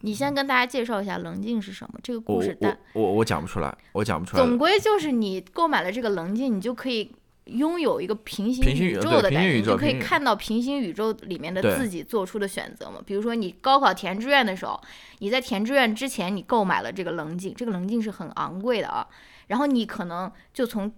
[0.00, 2.00] 你先跟大家介绍一下棱镜是什么？
[2.02, 2.56] 这个故事，
[2.94, 4.44] 我我讲不出来，我讲不出来。
[4.44, 7.14] 总归就是你购买了这个棱镜，你就可以
[7.46, 13.02] 拥有一个平行宇宇宙的感觉，你就可以看到平行宇宙里面的自己做出的选择嘛。
[13.04, 14.80] 比如说你高考填志愿的时候，
[15.18, 19.06] 你在填志愿之前你购买了这个棱镜，这个棱镜是很昂贵的啊，
[19.48, 20.92] 然后你可能就从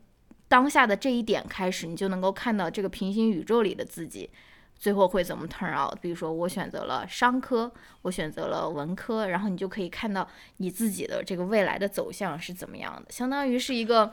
[0.49, 4.31] 当下的这一点开始，你就能够看到这个平行宇宙里的自己。
[4.77, 5.99] 最后会怎么 turn out？
[6.01, 10.29] 比如说我选择了商科，我选择了文科，然后你就可以看到
[10.59, 14.13] 你自己的这个未来的走向是怎么样的，相当于是一个，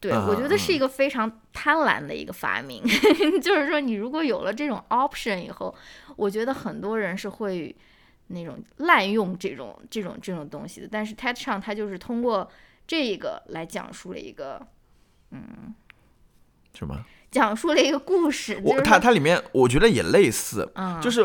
[0.00, 2.82] 对、嗯我觉得是嗯一个非常贪婪的一个发明。
[3.42, 5.74] 就是说，你如果有了这种 option 以后，
[6.16, 7.74] 我觉得很多人是会
[8.28, 10.88] 那种滥用这种这种这种东西的。
[10.90, 12.50] 但是 TED 上它就是通过
[12.86, 14.66] 这个来讲述了一个
[15.30, 15.74] 嗯
[16.74, 17.04] 什么？
[17.30, 21.22] 讲述了一个故事，就我是说它它里面我觉得也类似，嗯，就是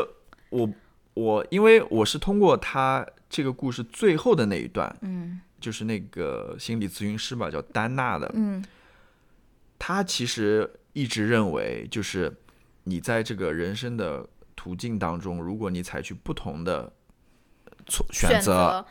[0.49, 0.69] 我
[1.13, 8.63] 我因为我是通过他这个故事最后的那一段，嗯就是那个心理咨询师吧，叫丹娜的，嗯
[9.79, 12.31] 他其实一直认为，就是
[12.83, 14.23] 你在这个人生的
[14.55, 16.93] 途径当中，如果你采取不同的
[17.87, 18.85] 错选选择，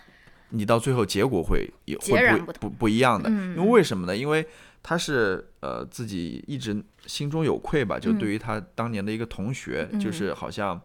[0.49, 3.31] 你到最后结果会有截然不会不不不一样的。
[3.31, 4.17] 嗯因为为什么呢？
[4.17, 4.45] 因为
[4.83, 10.81] 他是呃自己一直心中有愧吧，就嗯对于他当年的一个同学，嗯就是好像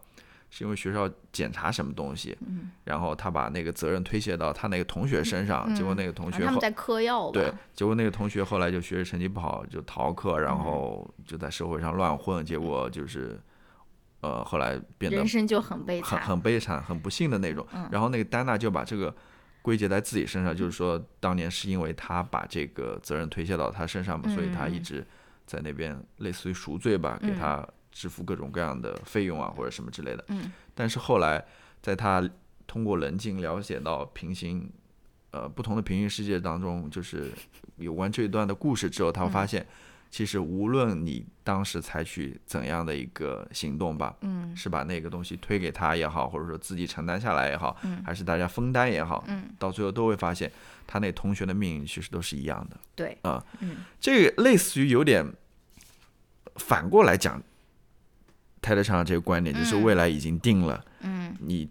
[0.50, 7.32] 是因为学校检查什么东西，嗯然后他把那个责任推卸到他那个同学身上，结果嗯那个同学后啊他们在嗑药吧？
[7.32, 13.40] 对，结果那个同学后来就学习成绩不好，就逃课，然嗯后就在社会上乱混，结果就是，
[14.20, 16.20] 呃，后来变得人生就很悲很惨。
[16.28, 17.64] 很悲惨、很不幸的那种。
[17.72, 19.14] 嗯然后那个丹娜就把这个
[19.62, 25.06] 归结在自己身上，就是说当年是因为他把这个责任推卸到他身上嘛，所以他一嗯直
[25.46, 30.24] 在那边类似于赎罪吧，给嗯他支付各种各样的费用啊或者什么之类的。
[30.28, 30.52] 嗯。
[30.74, 31.44] 但是后来，
[31.82, 32.28] 在他
[32.66, 34.70] 通过棱镜了解到平行，
[35.32, 37.30] 呃，不同的平行世界当中，就是
[37.76, 39.66] 有关这一段的故事之后，他会发现，
[40.10, 44.54] 其实无论你当时采取怎样的一个行动吧，嗯。
[44.56, 48.02] 是把那个东西推给他也好，或者说自己承担下来也好，嗯。
[48.04, 50.50] 还是大家分担也好，嗯，到最后都会发现，
[50.86, 52.76] 他那同学的命运其实都是一样的。
[52.94, 53.78] 对，啊嗯。
[54.00, 55.24] 这个类似于有点
[56.56, 57.40] 反过来讲，
[58.62, 61.68] 泰德上这个观点就是嗯未来已经定了，嗯，你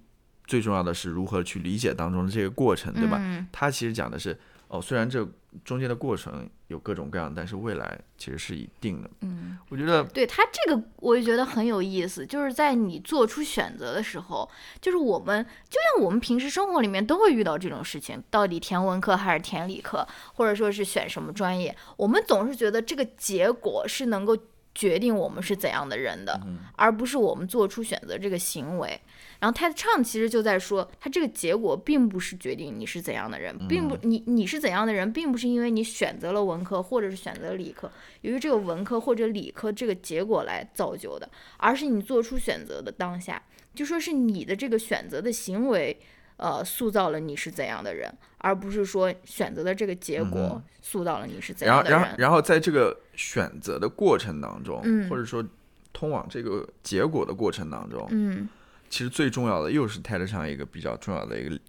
[0.48, 3.18] 最重要的是如何去理解当中的这个过程，对吧？
[3.22, 5.28] 嗯他其实讲的是，哦，虽然这
[5.64, 9.10] 中间的过程有各种各样，但是未来其实是已定的。
[9.22, 14.50] 嗯，我觉得对他这个，我就觉得很有意思，就是在你做出选择的时候，
[14.80, 24.38] 就是我们就像我们平时生活里面都会遇到这种事情，到底填文科还是填理科，或者说是选什么专业，我们总是觉得这个结果是能够
[24.76, 26.40] 决定我们是怎样的人的，
[26.76, 29.00] 而不是我们做出选择这个行为。
[29.40, 37.90] 然后 TED 唱其实就在说，他这个结果并不是决定你是怎样的人，并不你你是怎样的人，并不是因为你选择了文科或者是选择理科，
[38.22, 43.42] 由于这个文科或者理科这个结果来造就的，而是你做出选择的当下，
[43.74, 45.98] 就说是你的这个选择的行为，
[46.40, 52.00] 呃，塑造了你是怎样的人，而不是说选择的这个结果塑造了你是怎，样的人。
[52.00, 55.46] 然后，然后在这个选择的过程当中，嗯或者说
[55.92, 58.48] 通往这个结果的过程当中，嗯
[58.90, 61.60] 其实最重要的又是泰德上一个比较重要的一个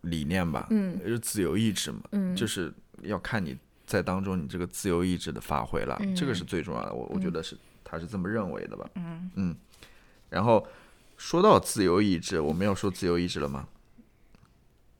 [0.00, 3.54] 理念吧，嗯就是自由意志嘛，嗯，就是要看你
[3.86, 6.94] 在当中你这个自由意志的发挥了，这个嗯是最重要的。
[6.94, 8.88] 我我觉得是他是这么认为的吧，
[9.34, 9.54] 嗯
[10.30, 10.66] 然后
[11.18, 13.68] 说到自由意志，我们要说自由意志了吗？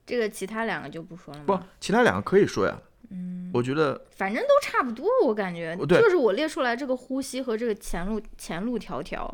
[0.07, 2.81] 这个其他两个就不说了不？，其他两个可以说呀。
[3.09, 9.31] 嗯，我觉得反正都差不多，我感觉哦对就是我列出来这个呼吸和这个前路前路迢迢，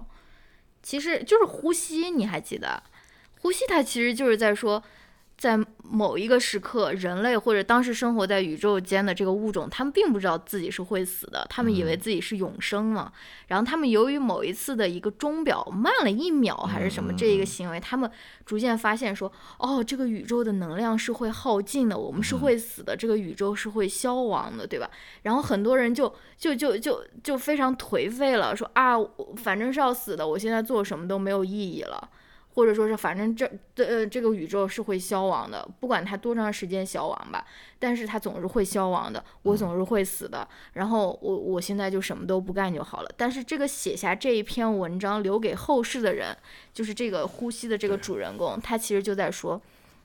[0.81, 2.83] 其实就是呼吸，你还记得？
[3.41, 4.81] 呼吸它其实就是在说，
[5.37, 13.11] 在某一个时刻，人类或者当时生活在宇宙间的这个物种，他们并不知道自己是会死的，他们以为自己是永生嘛。
[13.47, 18.09] 然后他们由于某一次的一个钟表慢了一秒还是什么这一个行为，他们
[18.45, 24.89] 逐渐发现说，哦，这个宇宙的能量是会耗尽的，我们是会死的，这个宇宙是会消亡的，对吧？
[25.23, 32.09] 然后很多人就就就就就非常颓废了，说啊，我反正是要死的，我现在做什么都没有意义了。
[32.53, 37.45] 或者说是，反正这这呃这个宇宙是会消亡的，不管它多长时间消亡吧，
[37.79, 40.47] 但是它总是会消亡的，我总是会死的。
[40.73, 43.11] 然后我我现在就什么都不干就好了。
[43.17, 46.35] 但是这个写下这一篇文章留给后世的人，
[46.73, 49.61] 就是这个呼吸的这个主人公，他其实就在说，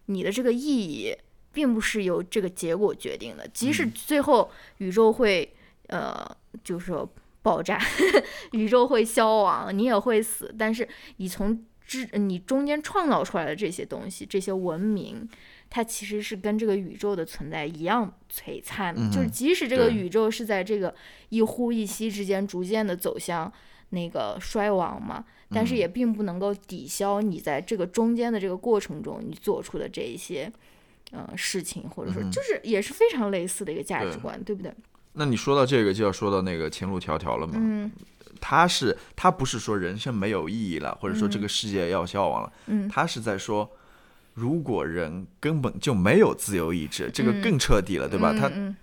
[0.06, 1.14] 你的这个意义
[1.52, 5.54] 并不是由这个结果决定的，即使最后宇宙会
[5.88, 6.26] 呃，
[6.62, 7.08] 就是说
[7.42, 7.80] 爆炸，
[8.52, 15.28] 宇宙会消亡，你也会死，但是你从之你中间创造出来的这些东西，这些文明，
[15.68, 19.10] 它其实是跟这个宇宙的存在一样璀璨的。
[19.10, 20.94] 就是即使这个宇宙是在这个
[21.30, 23.52] 一呼一吸之间逐渐的走向
[23.88, 30.52] 那个衰亡嘛，但是也并不能够抵消你在这个中间的这个过程中你做出的这一些。
[31.10, 34.70] 呃，事情或者说就是也是非常类似的一个价值对观，对不对？
[35.14, 37.54] 那你说到这个，就要说到那个前路迢迢了嘛。
[37.56, 37.90] 嗯
[38.40, 42.88] 他是他不是说人生没有意义了，或者说这个世界要消亡了，嗯。
[42.88, 43.70] 他是在说，
[44.34, 48.32] 如果人根本就没有自由意志，这个更彻底了，对吧？
[48.32, 48.76] 他嗯。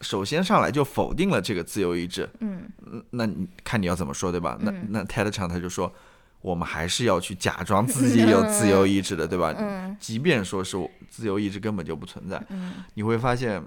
[0.00, 2.68] 首先上来就否定了这个自由意志，嗯。
[2.90, 4.58] 嗯那你看你要怎么说，对吧？
[4.60, 5.92] 那那 TED 场他就说，
[6.40, 9.54] 我们还是要去假装自己有自由意志的，对吧？
[9.58, 9.96] 嗯。
[10.00, 10.76] 即便说是
[11.08, 13.62] 自由意志根本就不存在，嗯，你会发现，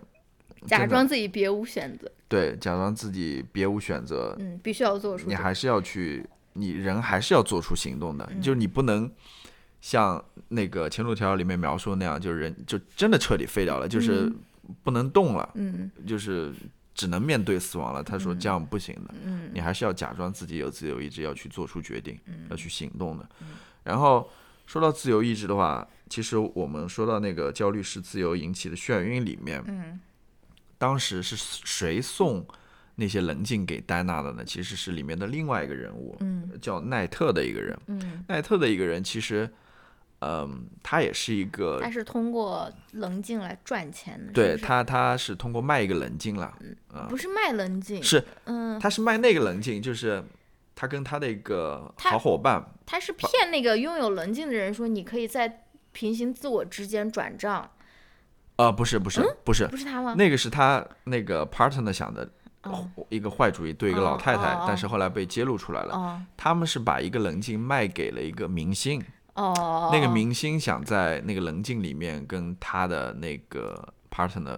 [0.67, 5.27] 假装自己别无选择，对，假装自己别无选择，嗯，必须要做出。
[5.27, 9.09] 你还是要去，你人还是要做出行动的，就是你不能
[9.81, 14.31] 像那个前路迢迢里面描述那样，就是人就真的彻底废掉了，就是
[14.83, 16.51] 不能动了，嗯就是
[16.93, 18.01] 只能面对死亡了。
[18.01, 22.17] 他说这样不行的，嗯你还是要假装自己有自由意志，要去做出决定，
[22.49, 23.29] 要去行动的。
[23.83, 24.27] 然后
[24.65, 29.99] 说到自由意志的话，其实我们说到那个焦虑是自由引起的眩晕里面，嗯
[30.77, 32.45] 当时是谁送
[32.95, 34.43] 那些棱镜给戴娜的呢？
[34.45, 37.77] 其实是里面的另外一个人物，嗯叫奈特的一个人。
[37.87, 39.49] 嗯，奈特的一个人，其实，
[40.19, 46.57] 嗯，他也是一个他，是通过棱镜来赚钱的，对他，他是通过卖一个棱镜了，
[46.93, 50.23] 嗯不是卖棱镜，是嗯，他是卖那个棱镜，就是
[50.73, 57.69] 他跟他的一个好伙伴，他是骗那个拥有棱镜的人说你可以在平行自我之间转账，
[58.55, 60.13] 啊，不是不是不是不，是他吗？
[60.17, 62.29] 那个是他那个 partner 想的。
[62.63, 65.93] 哦一个坏主意对一个老太太，但是后来被揭露出来了。
[65.93, 68.99] 哦他们是把一个棱镜卖给了一个明星，
[69.35, 74.57] 哦，那个明星想在那个棱镜里面跟他的那个 partner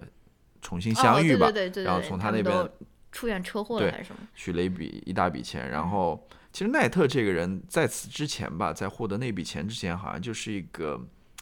[0.61, 1.51] 重新相遇吧，
[1.83, 2.69] 然后从他那边他
[3.11, 4.19] 出现车祸了对还是什么？
[4.33, 5.69] 取了一笔一大笔钱。
[5.69, 10.97] 然后其实奈特这个人在此之前吧，在获得那笔钱之前，好像就是一个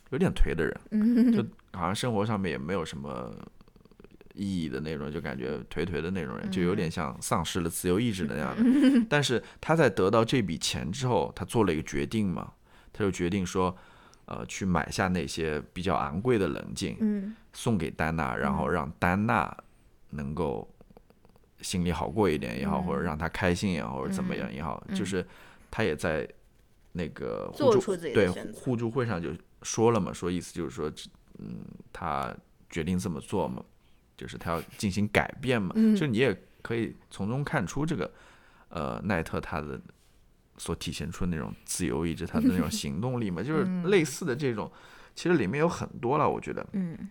[0.09, 1.45] 有点颓的人，嗯就
[1.75, 3.33] 好像生活上面也没有什么
[4.33, 9.05] 意义的那种，就感觉颓颓的那种人，就嗯有点像丧失了自由意志的那样的。
[9.09, 12.53] 但是他在得到这笔钱之后，他做了一个决定嘛，
[12.91, 13.75] 他就决定说，
[14.25, 17.35] 呃，去买下那些比较昂贵的冷静，嗯。
[17.57, 19.55] 送给丹娜，然后让丹娜
[20.09, 20.69] 能够
[21.61, 25.25] 心里好过一点也好，或者让她开心也好，或者怎么样也好，就是
[25.71, 26.27] 他也在
[26.91, 29.29] 那个互助对互助会上就
[29.61, 30.91] 说了嘛，说意思就是说，
[31.39, 31.59] 嗯，
[31.93, 32.35] 他
[32.69, 33.63] 决定这么做嘛，
[34.17, 38.11] 就是他要进行改变嘛，嗯就你也可以从中看出这个
[38.69, 39.79] 呃奈特他的
[40.57, 44.71] 所体现出的那种自由意志，他的那种行动力嘛， 就是类似的这种，
[45.13, 46.65] 其实里面有很多了，我觉得。
[46.73, 47.09] 嗯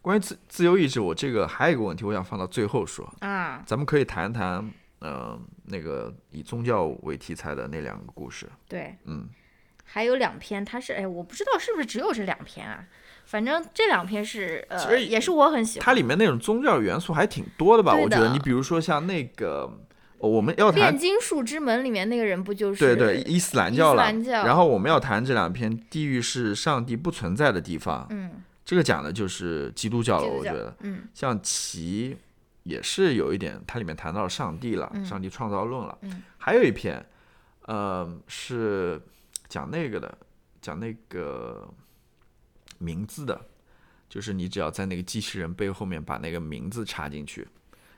[0.00, 3.04] 关于自自由意志，我这个还有一个问题，我想放到最后说。
[3.18, 8.48] 啊，咱们可以谈谈，呃，那个以宗教为题材的那两个故事。
[8.68, 9.28] 对，嗯，
[9.90, 12.84] 还有两篇，它是哎，我不知道是不是只有这两篇啊，
[13.24, 15.84] 反正这两篇是其呃，实也是我很喜欢。
[15.84, 17.94] 它里面那种宗教元素还挺多的吧？
[17.94, 19.70] 的我觉得，你比如说像那个，
[20.18, 30.76] 呃我们要谈炼金术之门里面那个人不就是对对伊斯兰教了，兰教然后我们要谈这两篇地狱是上帝不存在的地方，嗯这个讲的就是基督教了，教我觉得。
[30.80, 32.14] 嗯像其
[32.64, 35.96] 也是有一点，它里面谈到了上帝了，嗯上帝创造论了。
[36.02, 37.02] 嗯还有一篇，
[37.62, 39.00] 呃，是
[39.48, 40.18] 讲那个的，
[40.60, 41.68] 讲那个
[42.78, 43.40] 名字的，
[44.08, 47.46] 就是你只要在那个机器人背后面把那个名字插进去，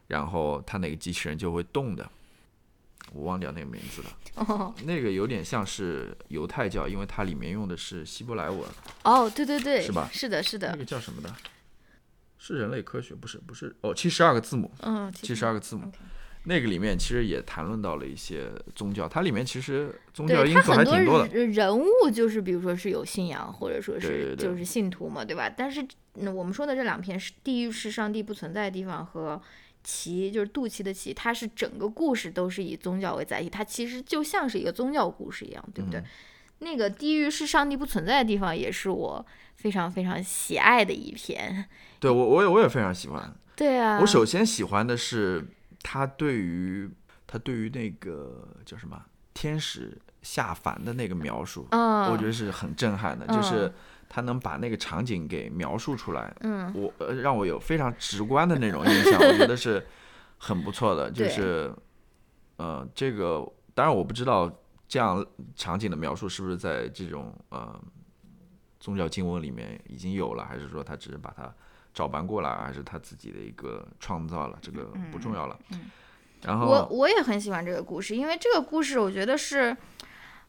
[0.06, 2.08] 然后它那个机器人就会动的。
[3.12, 8.60] 我忘掉那个名字了，哦 那个有点像是犹太教，因为它里面用的是希伯来文，
[9.02, 11.34] 哦，对对对，是吧是的，是的，那个叫什么的？
[12.38, 15.90] 是人类科学，不是不是哦，七十二个字母，嗯，七十二个字母。
[16.44, 21.28] 那个里面其实也谈论到了一些宗教，它里面其实宗教对因素还他很多挺多的。
[21.28, 25.48] 人人物就是比如说是有信仰，或者说是就是信徒嘛，对吧？
[25.48, 29.40] 但是嗯我们说的这两篇是地狱是上帝不存在的地方和
[29.84, 36.00] 奇就是肚脐的脐，它是整个故事都是以宗教为载体，它其实就像是一个宗教故事一样，对不对？
[36.00, 36.04] 嗯
[36.62, 39.24] 那个地狱是上帝不存在的地方，也是我
[39.56, 41.64] 非常非常喜爱的一篇。
[41.98, 43.34] 对我我也我也非常喜欢。
[43.56, 45.42] 对啊，我首先喜欢的是
[45.82, 46.90] 他对于
[47.26, 49.00] 他对于那个叫什么
[49.34, 53.72] 天使下凡的那个描述，嗯，我觉得是很震撼的，就是
[54.08, 59.86] 他能把那个场景给描述出来，嗯我呃让我有非常直观的那种印象，我觉得是
[60.36, 61.10] 很不错的。
[61.10, 61.72] 就是
[62.56, 64.50] 呃，这个当然我不知道
[64.86, 65.24] 这样
[65.54, 67.80] 场景的描述是不是在这种呃
[68.78, 71.54] 宗教经文里面已经有了，还是说他只是把它
[72.00, 74.58] 照搬过来，还是他自己的一个创造了？
[74.62, 75.58] 这个不重要了。
[76.44, 79.76] 然我后我也很喜欢这个故事，因为这个故事我觉得是，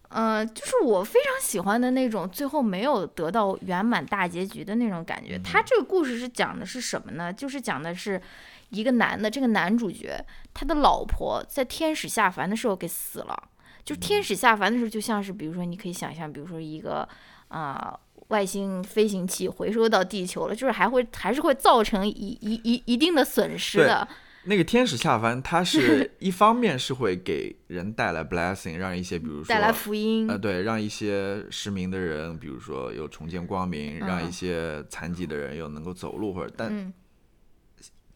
[0.08, 5.38] 呃，就是我非常喜欢的那种最后没有得到圆满大结局的那种感觉。
[5.40, 7.34] 他这个故事是讲的是什么呢？
[7.34, 8.22] 就是讲的是
[8.70, 13.44] 一个男的，这个男主角他的老婆在天使下凡的时候给死了。
[13.84, 17.06] 就天使下凡的时候，就像是比如说你可以想象，比如说一个
[17.50, 18.00] 啊、
[18.32, 22.12] 外星飞行器回收到地球了，就是还会还是会造成一
[22.42, 24.08] 一一一定的损失的。
[24.46, 36.92] 那个天使下凡，它是一方面是会给人带来 blessing，让一些比如说 带来福音，呃，对，让一些失明的人，比如说有重见光明，让一嗯些残疾的人又能够走路，或者，但嗯，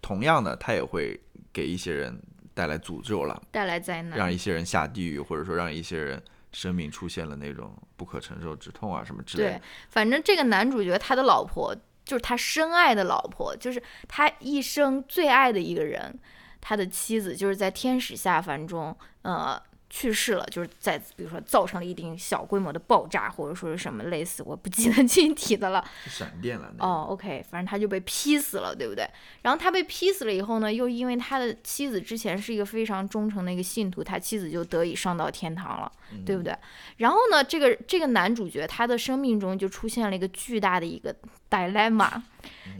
[0.01, 1.20] 同样的，他也会
[1.53, 2.20] 给一些人
[2.55, 4.18] 带来诅咒了，带来灾难。
[4.18, 6.20] 让一些人下地狱，或者说让一些人
[6.55, 11.75] 生命出现了那种不可承受之痛啊什么之类对。，反正这个男主角他的老婆
[12.05, 16.17] 就是他深爱的老婆，就是他一生最爱的一个人，
[16.61, 19.61] 他的妻子就是在天使下凡中，呃。
[19.89, 25.86] 去世了，就是在比如说造成了一定小规模的爆炸，或者说是什么类似，我不记得 具体的了。
[26.07, 29.07] 闪电了，那个哦，OK，反正他就被劈死了，对不对？
[29.43, 35.91] 然后他被劈死了以后呢，又因为他的妻子之前是一个非常忠诚的一个信徒，他妻子就得以上到天堂了，
[36.25, 36.53] 对不对？
[36.97, 41.15] 然后呢，这个这个男主角他的生命中就出现了一个巨大的一个
[41.49, 42.21] dilemma，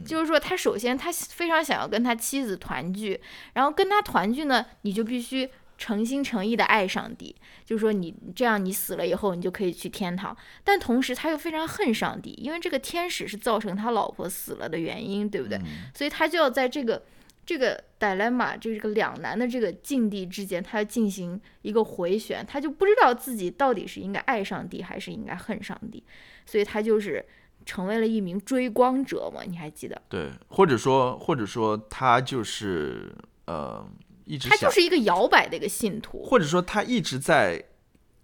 [0.04, 3.20] 就是说他首先他非常想要跟他妻子团聚，
[3.54, 5.48] 然后跟他团聚呢，你就必须。
[5.78, 10.36] 诚心诚意的爱上帝，就是说你这样，你死了以后，你就可以去天堂。
[10.64, 15.60] 但同时他又非常恨上帝，因为这个天使是造成他老婆死了的原因，对不对？
[15.94, 17.02] 所以他就要在这个
[17.44, 26.02] 这个 dilemma 这个两难的这个境地之间，他要进行一个回旋，他就不知道自己到底是应该爱上帝还是应该恨上帝，
[26.44, 27.24] 所以他就是
[27.64, 30.00] 成为了一名追光者嘛，你还记得？
[30.08, 33.14] 对，或者说或者说他就是
[33.44, 33.86] 呃
[34.26, 37.64] 一直他就是一个摇摆的一个信徒，或者说他一直在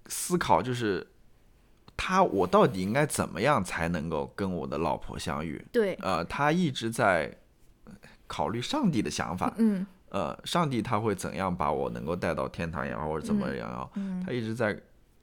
[0.06, 1.06] 思考，就是
[1.96, 5.64] 他我到底应该怎么样才能够跟我的老婆相遇？
[5.72, 7.32] 对，呃，他一直在
[8.26, 14.78] 考虑上帝的想法，嗯呃，上帝他会怎样把我能够带到天堂也好，或者怎么样也好，嗯他一直在，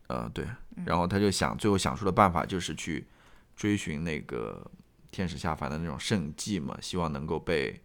[0.07, 0.45] 呃，对，
[0.85, 3.05] 然后他就想，最后想出的办法就是去
[3.55, 4.65] 追寻那个
[5.11, 7.79] 天使下凡的那种圣迹嘛，希望能够被，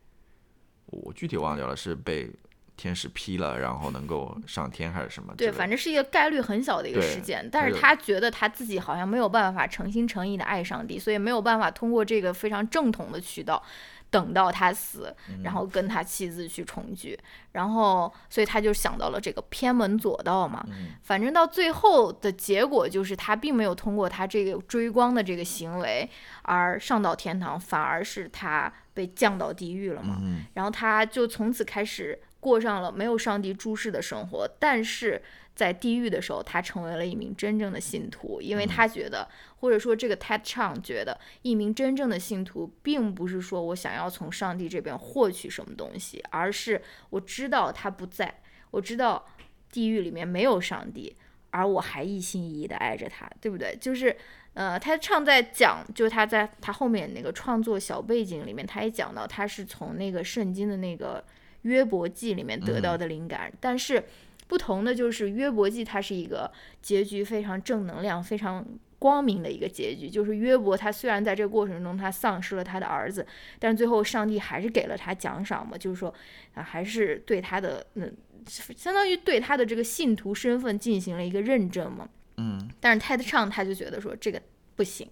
[0.87, 2.31] 我具体忘掉了，是被
[2.77, 13.63] 天使劈了，然后能够上天还是什么对，反正是一个概率很小的一个事件，但是他觉得他自己好像没有办法诚心诚意的爱上帝，所以没有办法通过这个非常正统的渠道
[14.11, 15.43] 等到他死，嗯。
[15.43, 17.19] 然后跟他妻子去重聚，
[17.53, 20.65] 然后所以他就想到了这个偏门左道嘛。
[20.69, 20.91] 嗯。
[21.03, 26.09] 反正到最后的结果就是他并没有通过他这个追光的这个行为
[26.43, 30.19] 而上到天堂，反而是他被降到地狱了嘛。
[30.21, 30.45] 嗯。
[30.55, 35.23] 然后他就从此开始过上了没有上帝注视的生活，但是
[35.55, 39.27] 在地狱的时候，他成为了一名真正的信徒，因为他觉得，
[39.61, 49.27] 或者说这个 Ted Chang 觉得，一名真正的信徒，并不是说我想要从上帝这边获取什么东西，而是我知道他不在，我知道
[49.73, 51.17] 地狱里面没有上帝，
[51.51, 53.77] 而我还一心一意的爱着他，对不对？
[53.81, 54.17] 就是。
[54.55, 61.25] 呃，他唱在讲，就是他在他后面那个创作小背景里面，他也讲到他是从那个圣经的那个
[61.65, 64.03] 约伯记里面得到的灵感，但是
[64.47, 66.51] 不同的就是约伯记它是一个
[66.81, 68.65] 结局非常正能量、非常
[68.99, 73.27] 光明的一个结局，就是约伯他虽然在这个过程中他丧失了他的儿子，
[73.59, 76.15] 但是最后上帝还是给了他奖赏嘛，就是说
[76.55, 78.15] 啊还是对他的嗯，
[78.47, 82.09] 相当于对他的这个信徒身份进行了一个认证嘛。
[82.37, 84.41] 嗯，但是泰德唱他就觉得说这个
[84.75, 85.09] 不行，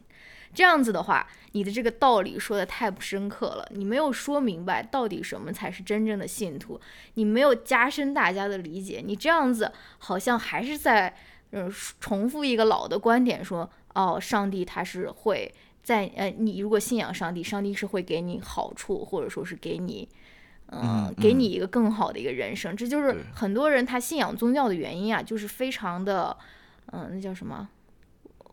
[0.55, 6.81] 这样子的话，你的这个道理说的太不深刻了，你没有说明白到底什么才是真正的信徒，
[7.15, 11.15] 你没有加深大家的理解，你这样子好像还是在
[11.51, 20.09] 嗯重复一个老的观点说，哦，上帝他是会在呃，你如果信仰上帝，上帝是会给你好处，或者说是给你。
[20.09, 20.33] 嗯
[20.75, 26.35] 嗯，给你一个更好的一个人生，这就是很多人他信仰宗教的原因啊，就是非常的，
[26.93, 27.69] 嗯，那叫什么？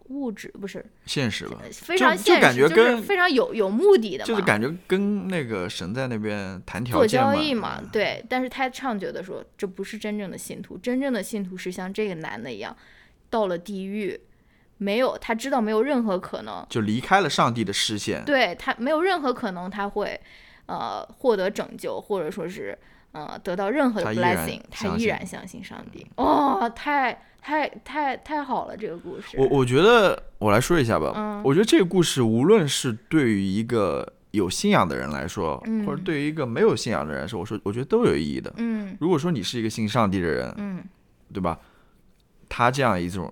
[0.09, 8.23] 物质不是现实吧，非常就现实，感觉就是跟非常有有目的的嘛，就是感觉跟那个神在那边谈条件做交易嘛嘛，，对。
[8.27, 12.75] 但是他唱觉得说，这不是真正的信徒，真正的信徒是像这个男的一样，
[13.29, 14.19] 到了地狱，
[14.77, 20.19] 没有他知道没有任何可能，就离开了上帝的视线，对他没有任何可能他会
[20.65, 22.77] 呃获得拯救，或者说是
[23.11, 26.05] 呃得到任何的 blessing，他依然相信上帝。
[26.17, 29.37] 哦，太太太太好了，这个故事。
[29.37, 38.53] 我我觉得我来说一下吧，嗯我觉得这个故事无论是对于一个有信仰的人来说，嗯或者对于一个没有信仰的人来说，我说我觉得都有意义的。
[38.57, 40.83] 嗯如果说你是一个信上帝的人，嗯
[41.33, 41.59] 对吧？
[42.47, 43.31] 他这样一种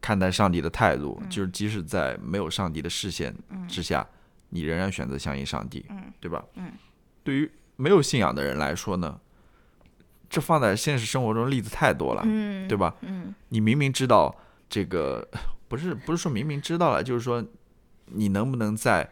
[0.00, 3.34] 看待上帝的态度，就是即使在没有上帝的视线
[3.68, 4.06] 之下，
[4.50, 6.44] 你仍然选择相信上帝，嗯对吧？
[6.54, 6.72] 嗯
[7.24, 9.18] 对于没有信仰的人来说呢，
[10.28, 12.94] 这放在现实生活中例子太多了，嗯，对吧？
[13.02, 14.34] 嗯你明明知道
[14.68, 15.26] 这个，
[15.68, 17.44] 不是不是说明明知道了，就是说
[18.06, 19.08] 你能不能在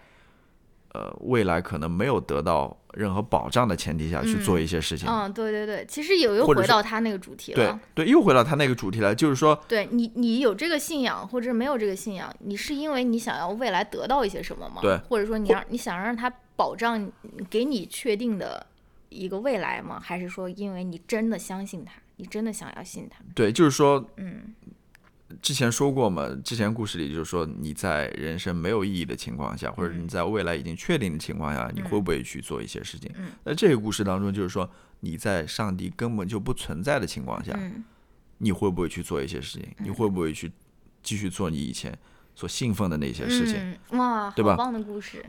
[0.92, 5.08] 呃未来可能没有得到任何保障的前提下去做一些事情？
[5.08, 7.80] 嗯，对对对，其实有又回到他那个主题了。
[7.94, 14.82] 对，又回到他那个主题了，就是说，对你，你有这个信仰，或者没有这个信仰，你是因为你想要未来得到一些什么吗？
[14.82, 16.30] 对或者说你让你想让他
[16.62, 17.10] 保障
[17.50, 18.64] 给你确定的
[19.08, 19.98] 一个未来吗？
[19.98, 23.18] 还是说因为你真的相信他，你真的想要信他？
[23.34, 24.54] 对，就是说，嗯
[25.40, 33.10] 之前说过嘛，之前故事里就是说，你在人生没有意义的情况下，或者你在未来已经确定的情况下，你会不会去做一些事情？
[33.16, 37.82] 嗯那这个故事当中就是说，你在上帝根本就不存在的情况下，嗯
[38.38, 39.68] 你会不会去做一些事情？
[39.78, 40.52] 你会不会去
[41.02, 41.98] 继续做你以前
[42.36, 43.56] 所信奉的那些事情？
[43.90, 45.24] 嗯，哇，对吧好棒的故事。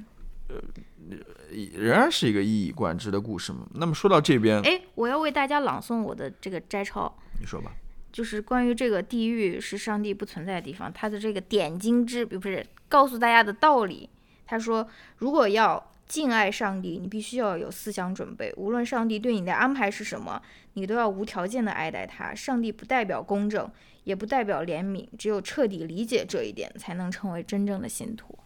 [1.49, 3.67] 仍然是一个一以贯之的故事嘛。
[3.75, 7.13] 那么说到这边，哎，我要为大家朗诵我的这个摘抄。
[7.39, 7.71] 你说吧。
[8.11, 14.07] 就是关于这个地狱是上帝不存在的地方，它的这个点睛之笔不是告诉大家的道理。
[14.45, 14.87] 他说，
[15.17, 20.39] 如果要敬爱上帝，你必须要有思想准备，无论上帝对你的安排是什么，
[20.73, 22.35] 你都要无条件的爱戴他。
[22.35, 23.67] 上帝不代表公正，
[24.03, 28.37] 也不代表怜悯，只有彻底理解这一点，才能成为真正的信徒。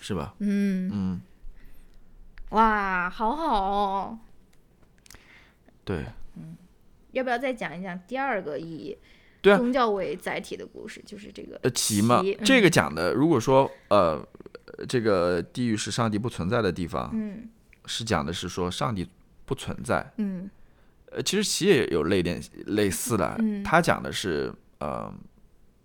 [0.00, 0.34] 是吧？
[0.38, 1.20] 嗯，嗯，
[2.50, 4.18] 哇，好好哦。
[5.84, 6.04] 对，
[7.10, 8.96] 要不要再讲一讲第二个以
[9.40, 9.56] 对啊。
[9.58, 11.02] 宗教为载体的故事？
[11.04, 14.24] 就是这个呃，奇嘛奇，这个讲的，如果说呃，
[14.88, 17.48] 这个地狱是上帝不存在的地方，嗯。
[17.86, 19.08] 是讲的是说上帝
[19.44, 20.12] 不存在。
[20.18, 20.48] 嗯。
[21.10, 23.62] 呃，其实奇也有类点类似的，嗯。
[23.64, 25.12] 他讲的是呃，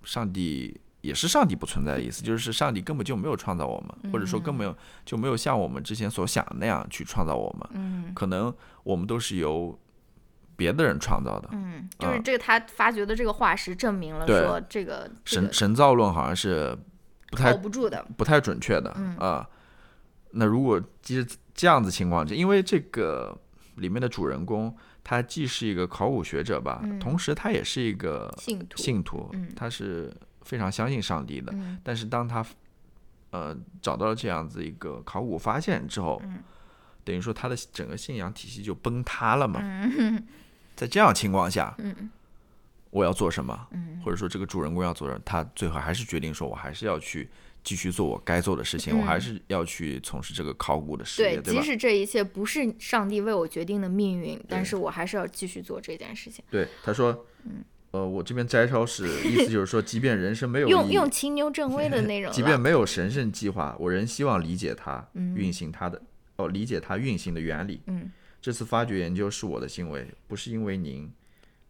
[0.03, 7.69] 上帝也是上帝不存在的意思，就是上帝根本就没有创造我们，或者说根本就没有像我们之前所想的那样去创造我们。
[7.73, 8.53] 嗯可能
[8.83, 9.77] 我们都是由
[10.57, 11.47] 别的人创造的。
[11.53, 16.77] 嗯，就是这个他发掘的这个化石证明了说这个这神个神造论好像是
[17.31, 18.05] 不太靠不住的。
[18.17, 19.47] 不太准确的啊、
[20.31, 23.37] 那如果即使这样子情况下，因为这个
[23.75, 30.13] 里面的主人公他既是一个考古学者吧，同时他也是一个信徒信徒，嗯他是
[30.47, 31.51] 非常相信上帝的。
[31.53, 32.43] 嗯但是当他
[33.31, 36.41] 呃找到了这样子一个考古发现之后，嗯
[37.03, 39.59] 等于说他的整个信仰体系就崩塌了嘛。
[39.61, 40.25] 嗯
[40.75, 42.09] 在这样情况下，嗯
[42.89, 43.67] 我要做什么？
[43.71, 45.21] 嗯或者说这个主人公要做什么？
[45.25, 47.29] 他最后还是决定说，我还是要去
[47.63, 51.61] 继续做我该做的事情，我还是要去从事这个考古的事业，嗯对，对吧？
[51.61, 56.43] 即使这一切不是上帝为我决定的命运，但是我还是要继续做这件事情。
[56.49, 57.25] 对，他说，
[57.97, 66.01] 呃，我这边摘抄是 意思就是说，即便人生没有用用秦牛正威的那种 即便没有神圣计划，我仍希望理解它嗯运行它的、
[66.35, 67.81] 哦，理解它运行的原理。
[67.87, 71.11] 嗯，这次发掘研究是我的行为，不是因为您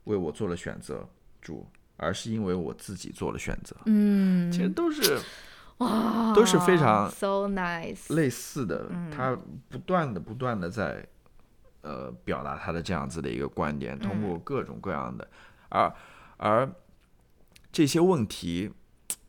[0.05, 1.07] 为我做了选择，
[1.41, 1.65] 主，
[1.95, 3.75] 而是因为我自己做了选择。
[3.86, 5.19] 嗯，其实都是
[5.78, 8.13] 哇，都是非常 so nice。
[8.13, 9.38] 类似的，嗯他
[9.69, 11.05] 不断的不断的在
[11.82, 15.28] 呃表达他的这样子的一个观点，通嗯过各种各样的，
[15.69, 15.93] 而
[16.38, 16.72] 而
[17.72, 18.72] 这些问题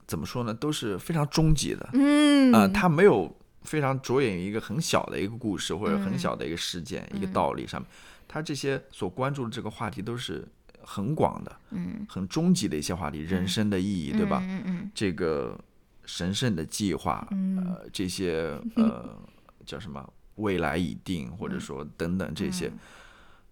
[0.07, 1.89] 怎么说呢，都是非常终极的。
[1.93, 2.53] 嗯。
[2.53, 7.91] 啊、他没有非常着眼于一个很小的一个故事或者嗯很小的一个事件、一个道理上面，
[8.27, 10.47] 他这些所关注的这个话题都是
[10.83, 12.07] 很广的、嗯。
[12.09, 14.41] 很终极的一些话题，人生的意义，对吧？
[14.43, 15.59] 嗯嗯这个
[16.07, 17.59] 神圣的计划，嗯。
[17.59, 19.19] 呃，这些呃
[19.67, 21.51] 叫什么未来已定，或嗯。
[21.51, 22.73] 者说等等这些，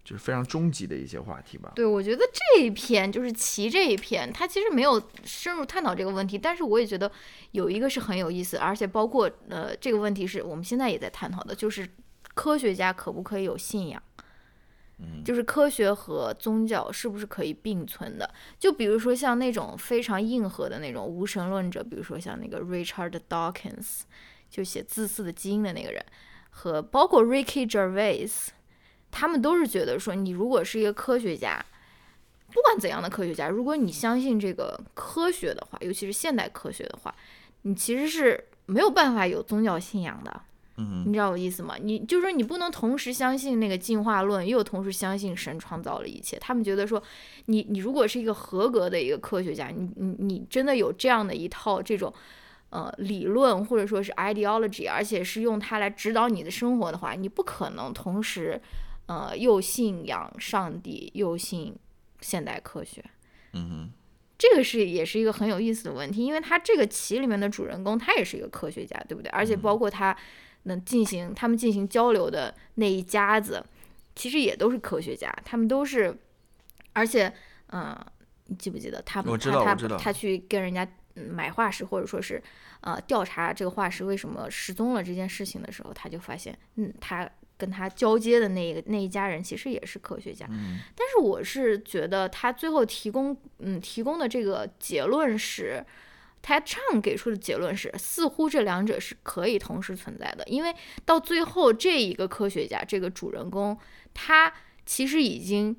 [0.07, 1.73] 就是非常终极的一些话题吧。
[1.75, 7.11] 对，我觉得这一篇就是齐这一篇，它其实没有深入探讨这个问题，但是我也觉得
[7.51, 11.85] 有一个是很有意思，而且包括呃这个问题是我们现在也在探讨的，就是
[12.33, 14.01] 科学家可不可以有信仰？
[14.99, 18.33] 嗯就是科学和宗教是不是可以并存的？
[18.57, 24.03] 就比如说像那种非常硬核的那种无神论者，比如说像那个 Richard Dawkins，
[24.49, 26.03] 就写《自私的基因》的那个人，
[26.49, 28.47] 和包括 Ricky Gervais，
[29.11, 31.63] 他们都是觉得说，你如果是一个科学家，
[32.53, 37.13] 不管怎样的科学家，如果你相信这个科学的话，尤其是现代科学的话，
[37.63, 40.41] 你其实是没有办法有宗教信仰的。
[40.79, 41.75] 嗯你知道我意思吗？
[41.81, 46.37] 你就是说你不能同时相信那个进化论，又同时相信神创造了一切。
[46.39, 47.01] 他们觉得说，
[47.47, 52.13] 你你如果是一个合格的一个科学家，你你你真的有这样的一套这种
[52.69, 58.61] 呃理论或者说是 ideology，而且是用它来指导你的生活的话，你不可能同时
[59.07, 61.75] 呃又信仰上帝又信
[62.21, 63.03] 现代科学。
[63.53, 63.89] 嗯哼，
[64.37, 69.29] 这个是也是一个很有意思的问题，因为他这个棋里面的主人公他也是一个科学家，对不对？
[69.31, 70.15] 而且包括他
[70.63, 73.65] 能进行他们进行交流的那一家子，
[74.15, 76.15] 其实也都是科学家，他们都是，
[76.93, 77.33] 而且，
[77.67, 77.95] 嗯、
[78.47, 80.85] 你记不记得他他他他去跟人家
[81.15, 82.41] 嗯买化石，或者说是
[82.81, 87.27] 呃调查这个化石为什么失踪了这件事情的时候，他就发现，嗯，他
[87.57, 95.85] 跟他交接的那一个那一家人其实也是科学家，嗯但是我是觉得他最后提供嗯提供的这个结论是。
[96.39, 103.77] 他唱给出的结论是，似乎这两者是可以同时存在的，因为到最后这一个科学家，这个主人公，
[104.13, 104.53] 他
[104.85, 105.75] 其实已经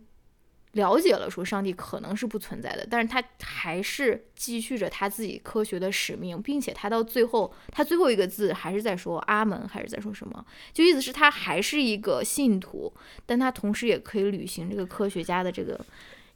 [0.79, 10.45] 了解了说上帝可能是不存在的，但是他还是继续着他自己科学的使命，并且他到最后，他最后一个字还是在说阿门，还是在说什么？
[10.72, 12.93] 就意思是他还是一个信徒，
[13.26, 15.79] 但他同时也可以履行这个科学家的这个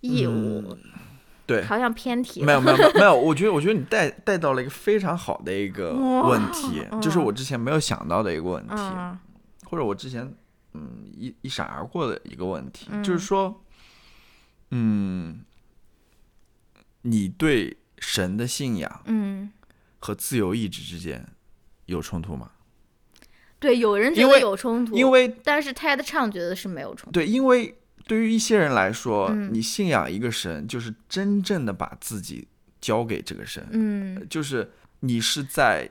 [0.00, 0.76] 义务，
[1.46, 2.42] 对，好像偏题。
[2.42, 9.18] 没有没有没有我觉得我觉得你带带到了一个非常好的一个问题，就是嗯我之前没有想到的一个问题，嗯
[9.70, 10.32] 或者我之前
[10.74, 13.62] 嗯一一闪而过的一个问题，嗯就是说，
[14.74, 15.44] 嗯，
[17.02, 19.50] 你对神的信仰嗯，
[19.98, 21.26] 和自由意志之间
[21.86, 22.50] 有冲突吗？
[23.60, 27.12] 对，有人觉得有冲突，因为但是 TED 唱觉得是没有冲突。
[27.12, 32.48] 对，因为对于一些人来说，嗯你信仰一个神，就是真正的把自己
[32.80, 34.68] 交给这个神，嗯，就是
[35.00, 35.88] 你是在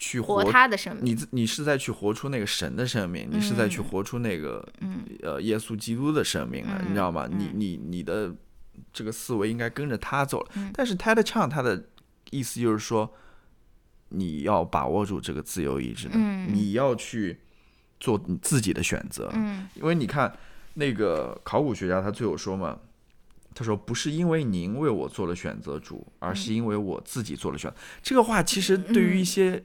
[0.00, 1.04] 去活活他的生命。
[1.04, 7.28] 你自你是在去活出那个神的生命，你是在去嗯活出那个嗯呃耶稣基督的生命了，你知道吗？
[7.30, 8.34] 你嗯你你的
[8.92, 10.50] 这个思维应该跟着他走了。
[10.56, 11.84] 嗯但是 TED 唱他的
[12.30, 13.12] 意思就是说，
[14.08, 16.08] 你要把握住这个自由意志
[16.48, 17.40] 你要去
[18.00, 19.30] 做你自己的选择。
[19.34, 20.34] 嗯因为你看
[20.74, 22.78] 那个考古学家他最后说嘛，
[23.54, 27.76] 他说不是因为您为我做了选择主，而是因为我自己做了选择。
[28.02, 29.62] 这个话其实对于一些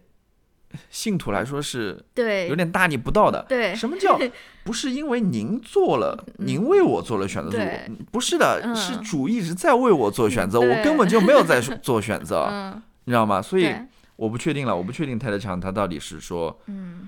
[0.89, 3.45] 信徒来说是对，有点大逆不道的。
[3.47, 4.19] 对，什么叫
[4.63, 7.51] 不是因为您做了，您为我做了选择？
[7.51, 8.75] 对，不是的，嗯。
[8.75, 13.41] 是主一直在为我做选择，我根本就没有在做选择， 嗯，你知道吗？
[13.41, 13.73] 所以，
[14.15, 17.07] 我不确定了，我不确定泰德强他到底是说，嗯，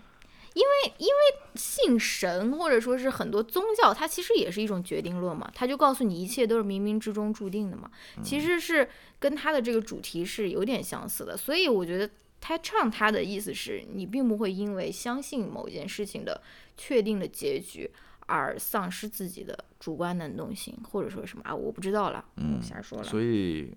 [0.54, 1.14] 因为因为
[1.56, 7.90] 信神或者说是很多宗教，它其实也是一种决定论嘛，它就告诉你一切都是冥冥之中注定的嘛，
[8.22, 8.88] 其实是
[9.20, 12.08] 跟它的这个主题是有点相似的，所以我觉得。
[12.48, 16.42] 他唱他的意思是你并不会因为相信某件事情的
[16.78, 17.92] 确定的结局
[18.26, 23.04] 而丧失自己的主观能动性，或者说什么啊，我不知道了，嗯瞎说了。
[23.04, 23.74] 所以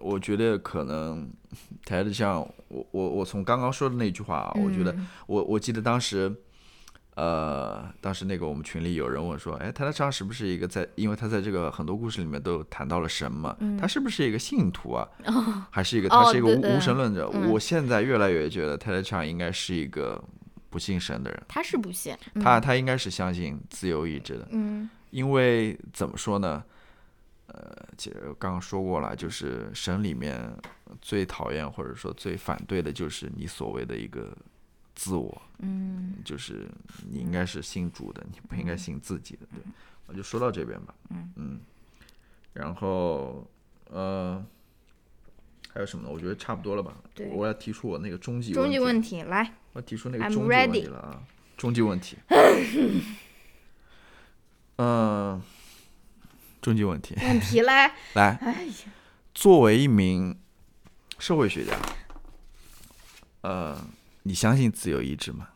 [0.00, 1.30] 我觉得可能
[1.86, 6.30] 台子像，我我我从刚刚说的那句话啊，我觉得嗯我我记得当时，
[7.18, 15.08] 呃，当时那个我们群里有人问说，哎，泰德昌是不是一个在，因为他在这个很多故事里面都谈到了神嘛，他是不是一个信徒啊，
[15.68, 17.28] 还是一个他是一个无、无神论者？
[17.34, 17.50] 嗯。
[17.50, 20.22] 我现在越来越觉得泰德昌应该是一个
[20.70, 24.88] 不信神的人，他是不信，他他应该是相信自由意志的，嗯。
[25.10, 26.62] 因为怎么说呢？
[27.48, 30.38] 呃，其实刚刚说过了，就是神里面
[31.02, 34.36] 最讨厌或者说最反对的就是你所谓的一个
[34.98, 36.68] 自我，嗯就是
[37.08, 39.46] 你应该是信主的，你不应该信自己的。
[39.54, 39.62] 对，
[40.06, 40.92] 我就说到这边吧。
[41.36, 41.60] 嗯
[42.52, 43.48] 然后
[43.88, 44.44] 呃，
[45.72, 46.10] 还有什么呢？
[46.12, 46.96] 我觉得差不多了吧。
[47.14, 51.22] 对我要提出我那个终极终极，问题来，我提出那个终极问题了啊！
[51.56, 52.16] 终极问题。
[54.78, 55.40] 嗯、
[56.60, 57.14] 终极问题。
[57.22, 58.74] 问题来，来，哎呀，
[59.32, 60.36] 作为一名
[61.20, 61.78] 社会学家，
[63.42, 63.80] 呃，
[64.28, 65.48] 你相信自由意志吗？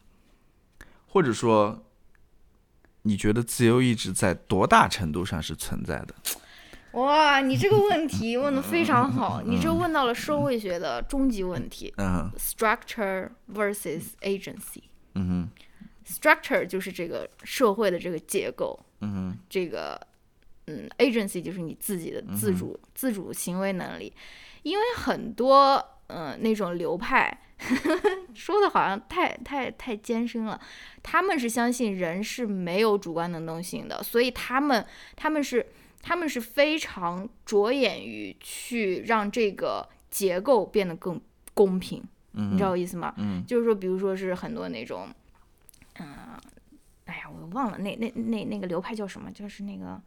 [1.06, 1.84] 或者说，
[3.02, 6.14] 你觉得自由意志在多大程度上是存在的？
[6.92, 14.84] 哇，你这个问题问的非常好， 你这问到了社会学的终极问题嗯：structure versus agency。
[15.16, 15.48] 嗯哼
[16.06, 20.00] structure 就是这个社会的这个结构，嗯哼这个
[20.66, 24.10] 嗯，agency 就是你自己的嗯自主、自主行为能力。
[24.62, 25.74] 因为很多
[26.06, 27.36] 嗯、呃那种流派
[28.34, 30.60] 说的好像太太太艰深了，
[31.02, 34.84] 他们是相信人是没有主观能动性的，所以他们
[35.16, 35.66] 他们是
[36.00, 41.20] 他们是非常着眼于去让这个结构变得更
[41.54, 42.02] 公平，
[42.32, 43.14] 嗯你知道我意思吗？
[43.18, 43.44] 嗯。
[43.46, 45.08] 就是说，比如说是很多那种，
[45.98, 46.06] 嗯、
[47.04, 50.00] 哎呀，我忘了那那那那个流派叫什么，就是那个，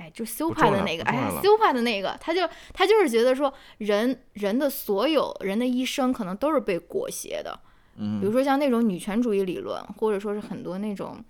[0.00, 7.60] 哎，就 super 的那个，哎呀，不重要了修派的那个，他就他就是觉得说人人的所有人的一生可能都是被裹挟的，
[7.96, 11.22] 比如说像那种女权主义理论，或者说是很多那种。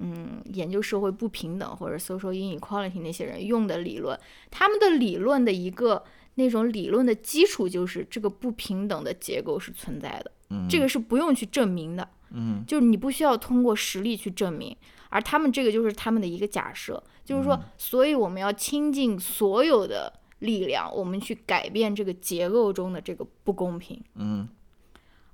[0.00, 4.18] 嗯，研究社会不平等或者 social inequality 那些人用的理论，
[4.50, 6.02] 他们的理论的一个
[6.34, 10.32] 那种理论的基础就是这个不平等的结构是存在的。
[10.50, 14.76] 嗯这个是不用去证明的，嗯就是你不需要通过实力去证明，
[15.10, 24.00] 而他们这个就是他们的一个假设，就是说，所以我们要倾尽所有的力量，我们去改变这个结构中的这个不公平。
[24.14, 24.48] 嗯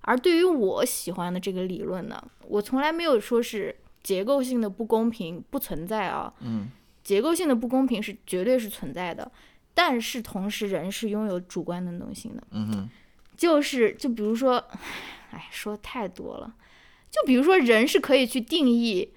[0.02, 6.70] 而对于我喜欢的这个理论呢，我从来没有说是结构性的不公平不存在啊，嗯
[7.04, 9.30] 结构性的不公平是绝对是存在的，
[9.74, 12.42] 但是同时人是拥有主观能动性的。
[12.52, 12.90] 嗯哼
[13.36, 14.62] 就是就比如说，
[15.30, 16.54] 哎，说太多了。
[17.10, 19.12] 就比如说，人是可以去定义，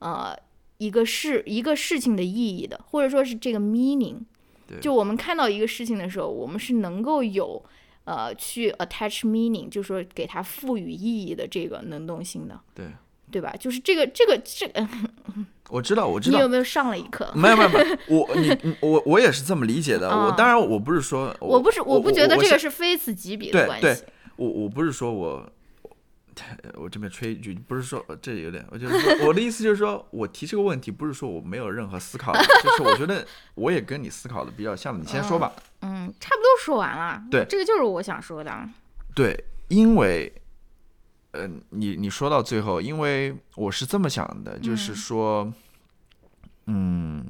[0.00, 0.36] 呃，
[0.78, 4.16] 一个事一个事情的意义的，或者说是这个 meaning。
[4.66, 7.62] 对就我们看到一个事情的时候，我们是能够有
[8.04, 12.86] 呃去 attach meaning，就是说给它赋予意义的这个能动性的，对，
[13.30, 13.54] 对吧？
[13.58, 14.86] 就是这个这个这个，
[15.70, 16.48] 我知道我 知道你有。
[16.48, 17.32] 没有上了一课？
[17.34, 20.10] 没有没有没有， 我你你我我也是这么理解的。
[20.10, 24.04] 我嗯当然我不是说我不是我不觉得这个是非此即彼的对对关系。
[24.36, 25.50] 我我不是说我，
[26.74, 35.52] 我这边吹一句，不是说这有点，我就是说我的意思就是说我提这个问题，不是说我没有任何思考，就是我觉得我也跟你思考的比较像，你先说吧。
[35.80, 37.22] 嗯，差不多说完了。
[37.30, 38.68] 对这个就是我想说的。
[39.14, 40.32] 对，因为，
[41.32, 45.52] 呃，你你说到最后，因为我是这么想的，就是说，
[46.66, 47.24] 嗯。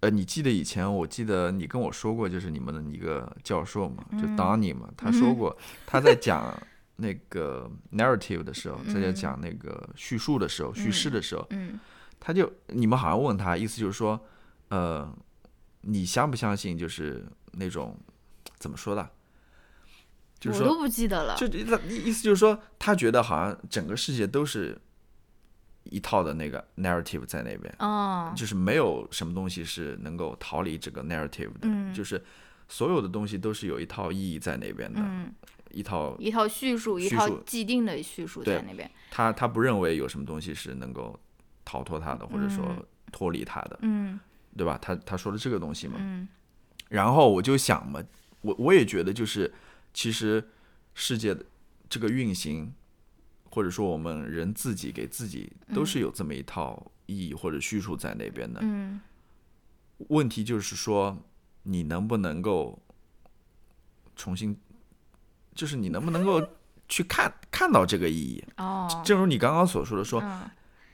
[0.00, 5.56] 呃，你记得以前，我记得你跟我说过，就是你们的一个教授嘛，就 Donny 嘛，他说过，
[5.86, 6.54] 他在讲
[6.96, 11.78] 那个 narrative 的时候，在在讲那个叙述的时候，叙事的时候，嗯。
[12.18, 14.18] 他就你们好像问他，意思就是说，
[14.68, 15.14] 呃，
[15.82, 17.96] 你相不相信就是那种
[18.58, 19.10] 怎么说的？
[20.40, 21.36] 就是说，我都不记得了。
[21.36, 24.76] 就意思意思就是说，他觉得好像整个世界都是
[25.84, 31.92] 一套的那个 narrative 在那边，哦，就是没有什么东西是能够逃离这个 narrative 的，嗯。
[31.94, 32.24] 就是
[32.66, 35.32] 所有的东西都是有一套意义在那边的，嗯，
[35.70, 38.90] 一套一套叙述，一套既定的叙述在那边。
[39.10, 41.18] 他他不认为有什么东西是能够
[41.64, 44.18] 逃脱他的，或者说嗯脱离他的，嗯。
[44.56, 44.78] 对吧？
[44.80, 46.26] 他他说的这个东西嘛，嗯。
[46.88, 48.02] 然后我就想嘛，
[48.40, 49.52] 我我也觉得就是
[49.92, 50.42] 其实
[50.94, 51.44] 世界的
[51.90, 52.72] 这个运行，
[53.50, 58.60] 或者说我们人自己给自己都是有这么一套意义或者叙述在那边的。
[58.62, 58.98] 嗯。
[60.08, 61.22] 问题就是说，
[61.64, 62.82] 你能不能够
[64.14, 64.58] 重新，
[65.56, 66.40] 就是你能不能够
[66.88, 68.44] 去看看到这个意义？
[68.58, 70.42] 哦，正如你刚刚所说的说，嗯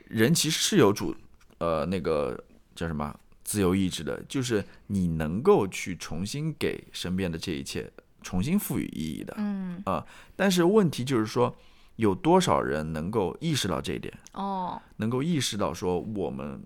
[0.07, 1.15] 人其实是有主
[1.57, 2.43] 呃那个
[2.75, 7.91] 叫什么自由意志的，就是你能够去重新给身边的这一切
[8.21, 9.33] 重新赋予意义的。
[9.37, 10.05] 嗯啊
[10.35, 11.55] 但是问题就是说，
[11.95, 16.63] 有多少人能够意识到这一点，哦能够意识到说我们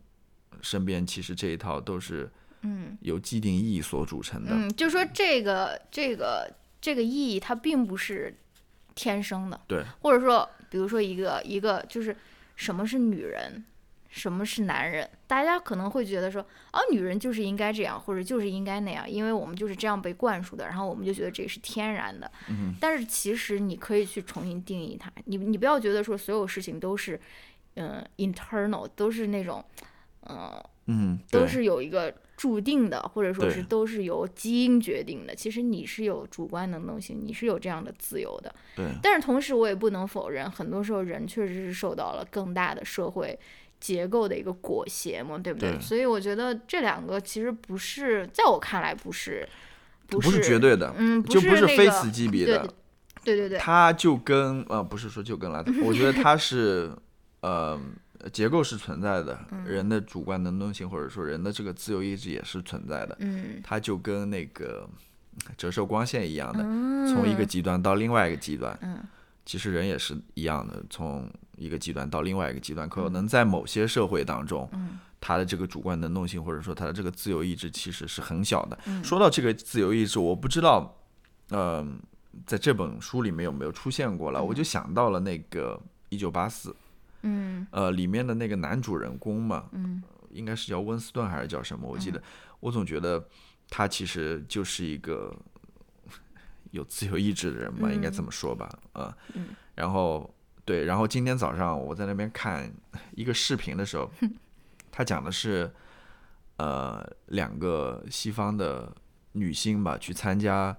[0.61, 2.29] 身边其实这一套都是
[2.61, 4.51] 嗯由既定意义所组成的。
[4.51, 6.53] 嗯，就说这个这个
[6.87, 8.33] 这个意义它并不是
[8.95, 12.15] 天生的，对，或者说比如说一个一个就是
[12.55, 13.65] 什么是女人。
[14.09, 15.07] 什么是男人？
[15.27, 22.31] 大家可能会觉得说，啊，女人就是应该这样，或者就是应该那样，因为我们就是这样被灌输的，然后我们就觉得这个是天然的。
[22.49, 27.19] 嗯但是其实你可以去重新定义它，你你不要觉得说所有事情都是，
[27.75, 29.63] 嗯、internal，都是那种，
[30.21, 35.35] 嗯、嗯，都是有一个注定的，或者说是都是由基因决定的。
[35.35, 38.55] 其实你是有主观能动性，你是有这样的自由的。
[38.75, 43.37] 对但是同时，我也不能否认，很多时候人确实是受到了更大的社会
[43.79, 45.71] 结构的一个裹挟嘛，对不对？
[45.71, 49.47] 对所以我觉得这两个其实不是，在我看来不是，
[50.07, 52.73] 不不是绝对的，嗯，就不是非此即彼对的。
[53.23, 56.95] 对对对，他就跟呃，不是说就跟了，我觉得他是
[57.41, 57.77] 呃
[58.31, 59.63] 结构是存在的，嗯。
[59.65, 63.15] 人的主观能动性或者说人的这个自由意志也是存在的。
[63.19, 64.87] 嗯，它就跟那个
[65.57, 68.77] 折射光线一样的，嗯从一个极端到另外一个极端。
[68.81, 68.99] 嗯。
[69.45, 74.99] 其实人也是一样的，从一个极端到另外一个极端，可嗯能在某些社会当中，嗯。
[75.19, 78.77] 他的这个主观能动性或者说他的这个自由意志其实是很小的。
[78.85, 79.03] 嗯。
[79.03, 80.95] 说到这个自由意志，我不知道，
[81.51, 81.99] 嗯、
[82.45, 86.75] 在这本书里面有没有出现过了，我就想到了那个一九八四，
[87.21, 87.65] 嗯。
[87.71, 90.01] 呃，里面的那个男主人公嘛，嗯。
[90.29, 91.87] 应该是叫温斯顿还是叫什么？
[91.87, 92.21] 我记得，
[92.59, 93.27] 我总觉得
[93.69, 95.33] 他其实就是一个
[96.71, 99.47] 有自由意志的人吧，应该这么说吧，啊、嗯。
[99.73, 100.31] 然后
[100.65, 102.71] 对，然后今天早上我在那边看
[103.15, 104.11] 一个视频的时候，
[104.91, 105.71] 他讲的是，
[106.57, 108.93] 呃，两个西方的
[109.31, 110.75] 女星吧，去参加，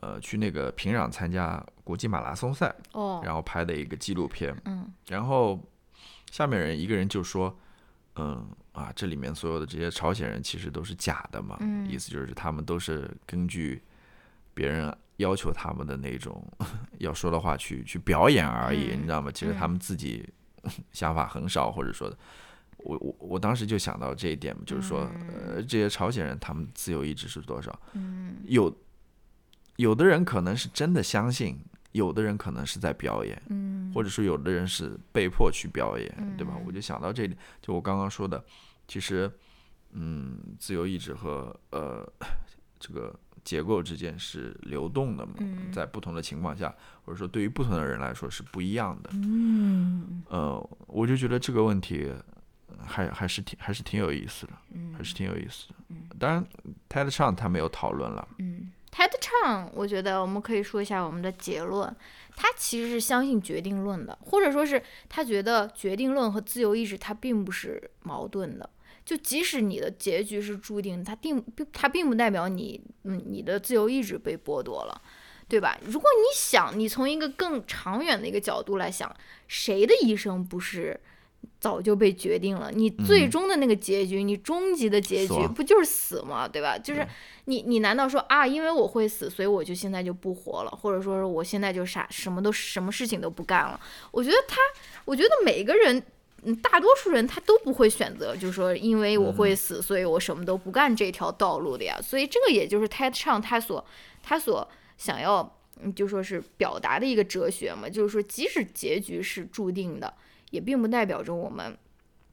[0.00, 3.20] 呃，去那个平壤参加国际马拉松赛，哦。
[3.24, 4.90] 然后拍的一个纪录片，嗯。
[5.08, 5.60] 然后
[6.30, 7.54] 下面人一个人就说，
[8.16, 11.86] 嗯啊，这里面所有的这些朝鲜人其实都是假的嘛，嗯。
[11.90, 13.82] 意思就是他们都是根据
[14.54, 16.42] 别人要求他们的那种
[16.98, 19.30] 要说的话去去表演而已，嗯你知道吗？
[19.30, 20.26] 其实他们自己
[20.92, 22.16] 想法很少，或者说的。
[22.78, 27.78] 我我我当时就想到这一点，就是说，呃，这些朝鲜人他们自由意志是多少？
[27.92, 28.36] 嗯。
[28.46, 28.74] 有
[29.76, 31.58] 有的人可能是真的相信，
[31.92, 36.54] 有的人可能是在表演，嗯或者说有的人是被迫去表演，对吧？
[36.56, 38.44] 嗯我就想到这里，就我刚刚说的，
[38.86, 39.30] 其实，
[39.92, 42.06] 嗯，自由意志和呃
[42.78, 46.72] 这个结构之间是流动的嘛，嗯在不同的情况下，
[47.04, 49.10] 或者说对于不同的人来说是不一样的。
[49.14, 52.12] 嗯呃，我就觉得这个问题
[52.78, 55.74] 还还是挺还是挺有意思的，嗯还是挺有意思的。
[56.18, 56.46] 当然
[56.88, 61.94] ，TED 上他没有讨论了，嗯，TED 唱，我觉得我们可以说一下我们的结论。
[62.36, 68.70] 他其实是相信决定论的，或者说是他觉得决定论和自由意志它并不是矛盾的。
[69.04, 75.02] 就即使你的结局是注定，它并并它并不代表你嗯你的自由意志被剥夺了，
[75.48, 75.78] 对吧？
[75.84, 79.14] 如果你想，你从一个更长远的一个角度来想，
[79.48, 80.98] 谁的一生不是
[81.60, 82.70] 早就被决定了？
[82.72, 86.48] 你最终的那个结局，你终极的结局不就是死吗？
[86.48, 86.78] 对吧？
[86.78, 87.06] 就是
[87.44, 93.80] 你你难道说啊，因为我会死，所以我就现在就不活了，或者说是我现在就啥什么都什么事情都不干了？
[94.10, 94.56] 我觉得他，
[95.04, 96.02] 我觉得每个人。
[96.42, 102.00] 嗯，大多数人他都不会选择，就是说，因为我会死，所以我什么都不干这条道路的呀。
[102.00, 103.84] 所以这个也就是 TED 上他所
[104.22, 104.66] 他所
[104.96, 110.14] 想要，嗯，就说是表达的一个哲学嘛，就是说，即使结局是注定的，
[110.50, 111.76] 也并不代表着我们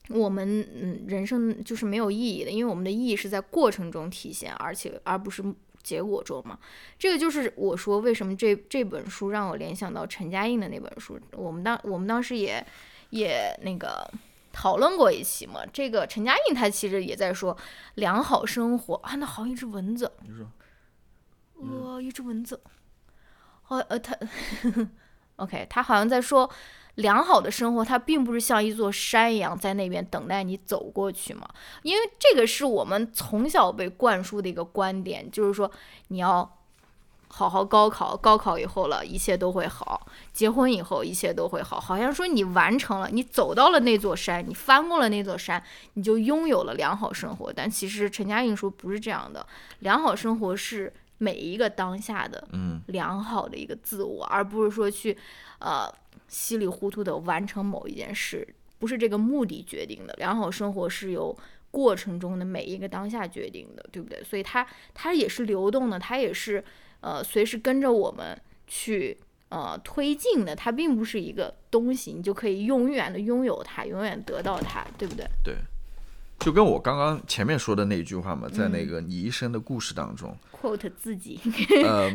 [0.10, 5.44] 我们嗯人生就是没有意义的，因为我们的意义是在过程中体现，而且而不是
[5.84, 6.58] 结果中嘛。
[6.98, 11.20] 这个就是我说为什么这这本书让我联想到陈嘉映的那本书。
[11.34, 12.66] 我们当我们当时也
[13.10, 14.10] 也那个
[14.52, 15.62] 讨论过一期嘛。
[15.72, 17.56] 这个陈嘉映他其实也在说
[17.96, 20.50] 良好生活啊，那好像一只蚊子，你说
[21.56, 22.62] 哇、一只蚊子，
[23.68, 24.16] 哦呃他，
[25.38, 26.50] OK，他好像在说
[26.98, 31.50] 良好的生活，它并不是像一座山一样在那边等待你走过去嘛，
[31.82, 35.72] 因为这个是我们从小被灌输的一个观点，就是说
[36.10, 36.54] 你要。
[37.30, 40.08] 好好高考，高考以后了，一切都会好。
[40.32, 41.78] 结婚以后，一切都会好。
[41.78, 45.62] 好像说你完成了，你走到了那座山，你翻过了那座山，
[45.96, 47.52] 你就拥有了良好生活。
[47.52, 49.46] 但其实陈嘉映说不是这样的，
[49.80, 55.16] 良好生活是每一个当下的嗯良好的一个自我，而不是说去
[55.60, 55.86] 呃
[56.28, 58.48] 稀里糊涂的完成某一件事，
[58.80, 60.14] 不是这个目的决定的。
[60.18, 61.38] 良好生活是由
[61.72, 64.24] 过程中的每一个当下决定的，对不对？
[64.24, 66.64] 所以它它也是流动的，它也是
[67.02, 69.18] 呃随时跟着我们去
[69.50, 75.26] 呃推进的，它并不是一个东西，你就可以永远的拥有它，永远得到它，对不对？
[75.44, 75.56] 对，
[76.40, 81.40] 就跟我刚刚前面说的那句话嘛，在嗯那个你一生的故事当中，quote 自己，
[81.84, 82.12] 呃，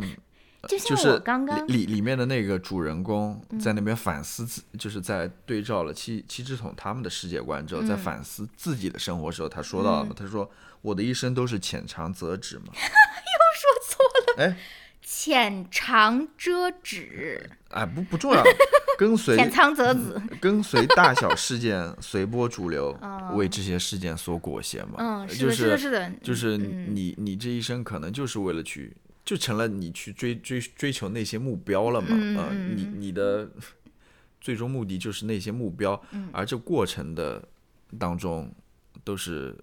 [0.69, 3.59] 就是我刚刚里里里面的那个主人公嗯。
[3.59, 7.99] 在那边反思自，就是在对照了七七只桶他们的世界观之后，在嗯。
[7.99, 10.51] 反思自己的生活时候，他说到了嘛，他说
[10.81, 12.81] 我的一生都是浅尝辄止嘛， 又
[13.61, 14.05] 说错
[14.37, 14.57] 了，哎。
[15.05, 18.43] 浅尝辄止，哎不不重要，
[18.97, 20.15] 跟随 浅尝辄止。
[20.41, 26.95] 跟随大小事件随波逐流，哦为这些事件所裹挟嘛，嗯，是就的，是的，是是的，就是嗯。
[26.95, 33.01] 你你这一生可能就是为了去，就成了你去追追追求那些目标了嘛，呃嗯嗯你嗯。
[33.01, 33.49] 你的
[34.41, 36.29] 最终目的就是那些目标，嗯。
[36.33, 37.47] 而这过程的
[37.99, 38.53] 当中
[39.05, 39.57] 都是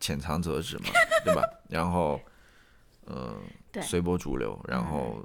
[0.00, 0.84] 浅尝辄止嘛，
[1.24, 1.42] 对吧？
[1.68, 2.18] 然后，
[3.04, 3.36] 呃，
[3.82, 5.22] 随波逐流，然后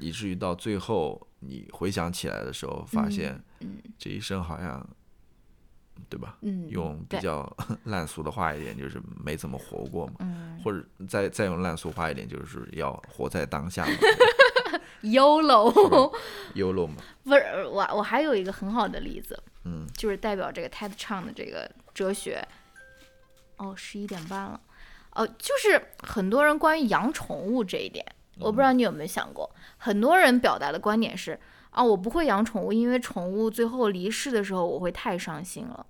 [0.00, 3.78] 以至于到最后你回想起来的时候，发现嗯。
[3.96, 4.84] 这一生好像，
[6.08, 6.36] 对吧？
[6.42, 7.50] 嗯，用比较
[7.84, 10.14] 烂俗的话一点，就是没怎么活过嘛。
[10.20, 13.92] 嗯或者再再用烂俗话一点，就是要活在当下嘛
[15.02, 16.96] YOLO，，YOLO 嘛。
[17.24, 22.46] 不是我我还有一个很好的例子，嗯，就是代表这个 TED 唱的这个哲学。
[23.56, 24.58] 哦，十一点半了，
[25.12, 28.04] 哦，就是很多人关于养宠物这一点，
[28.38, 31.38] 我不知道你有没有想过，很多人表达的观点是
[31.70, 35.86] 啊，我不会养宠物，因为宠物最后离世的时候我会太伤心了。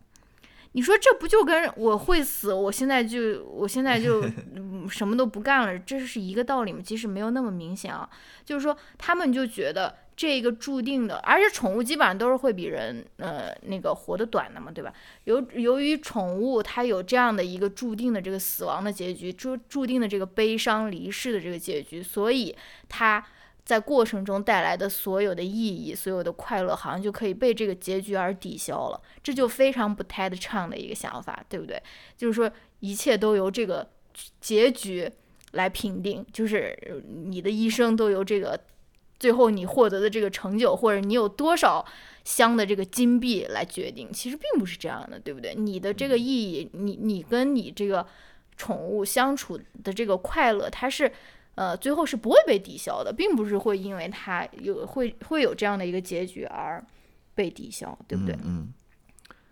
[0.73, 4.23] 你说这不就跟我会死，我现在就我现在就
[4.55, 6.81] 嗯什么都不干了，这是一个道理吗？
[6.85, 8.09] 其实没有那么明显啊，
[8.45, 14.93] 就是说他们就觉得这个注定的，而且宠物基本上都是会比人呃那个活得短的嘛，对吧？
[15.25, 22.55] 由由于宠物它有这样的一个注定的这个死亡的结局，注注定的这个悲伤离世的这个结局，所以
[22.89, 23.27] 它
[23.65, 29.01] 在过程中带来的所有的意义、所有的快乐，好像就可以被这个结局而抵消了。
[29.23, 31.81] 这就非常不 TED 唱的一个想法，对不对？
[32.17, 32.51] 就是说
[32.81, 33.89] 一切都由这个
[34.41, 35.09] 结局
[35.53, 36.97] 来评定，就是呃
[37.27, 38.59] 你的一生都由这个
[39.21, 41.87] 最后你获得的这个成就，或者你有多少
[42.25, 44.13] 箱的这个金币来决定。
[44.13, 45.55] 其实并不是这样的，对不对？
[45.55, 48.05] 你的这个意义，你你跟你这个
[48.57, 51.13] 宠物相处的这个快乐，它是。
[51.55, 56.83] 呃，最后是不会被抵消的，并不是会因为他有会会有这样的一个结局而
[57.35, 58.35] 被抵消，对不对？
[58.37, 58.73] 嗯嗯。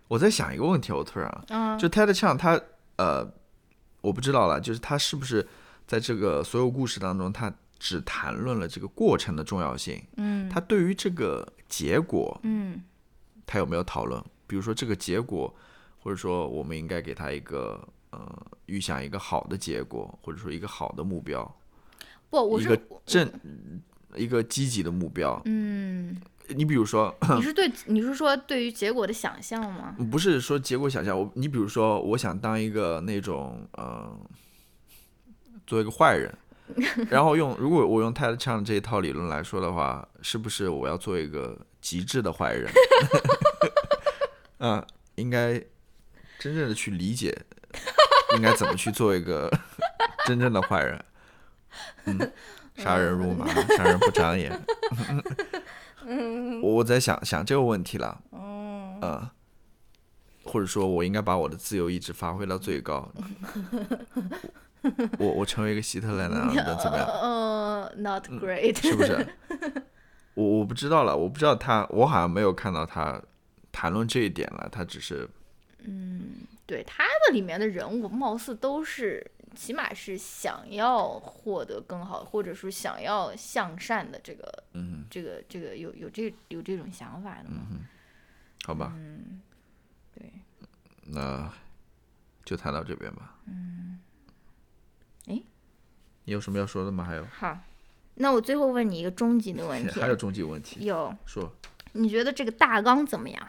[0.08, 2.58] 我在想一个问题，我突然啊，嗯，就 TED 唱他
[2.96, 3.30] 呃，
[4.00, 5.46] 我不知道了，就是他是不是
[5.86, 12.82] 在这个所有故事当中，他只谈论了这个过程的重要性，嗯他对于这个结果，嗯
[13.46, 14.22] 他有没有讨论？
[14.46, 15.54] 比如说这个结果，
[16.00, 21.57] 或者说我们应该给他一个呃预想一个好的结果，或者说一个好的目标，
[22.30, 23.30] 不，我是一个正
[24.14, 25.40] 一个积极的目标。
[25.44, 26.16] 嗯，
[26.48, 29.96] 你比如说，你是对你是说对于结果的想象吗？
[30.10, 34.18] 不是说结果想象，我你比如说，我想当一个那种呃，
[35.66, 36.34] 做一个坏人，
[37.10, 42.70] 然后用如果我用泰勒唱这一套理论来说的话，是不是我要做一个极致的坏人？
[44.58, 44.84] 嗯，
[45.16, 45.54] 应该
[46.38, 47.36] 真正的去理解，
[48.36, 49.50] 应该怎么去做一个
[50.26, 51.04] 真正的坏人。
[52.06, 52.32] 嗯，
[52.76, 54.52] 杀人如麻，杀人不长眼。
[56.62, 58.20] 我我在想想这个问题了。
[58.30, 59.30] 哦，呃，
[60.44, 63.12] 或者说我应该把我的自由意志发挥到最高。
[65.18, 67.06] 我我成为一个希特勒那样的怎么样？
[67.06, 69.26] 呃， not great，是不是？
[70.34, 73.20] 我我不知道了，我不知道他，我好像没有看到他
[73.72, 74.68] 谈论这一点了。
[74.70, 75.28] 他只是
[75.84, 79.28] 嗯对他的里面的人物，貌似都是
[79.58, 87.66] 起码是想要获得更好，或者说想要向善的这个，嗯，这个这个有有这有这种想法的嘛？
[88.64, 89.42] 好吧，嗯，
[90.14, 90.30] 对，
[91.06, 91.52] 那
[92.44, 93.34] 就谈到这边吧。
[93.46, 93.98] 嗯。
[95.26, 95.42] 诶，
[96.24, 97.02] 你有什么要说的吗？
[97.02, 97.26] 还有？
[97.26, 97.58] 好，
[98.14, 99.98] 那我最后问你一个终极的问题。
[100.00, 100.84] 还有终极问题？
[100.84, 101.12] 有。
[101.26, 101.52] 说。
[101.94, 103.48] 你觉得这个大纲怎么样？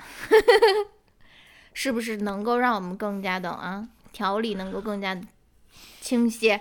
[1.76, 5.16] 是不是能够让我们更加的啊条理能够更加
[6.00, 6.58] 清晰？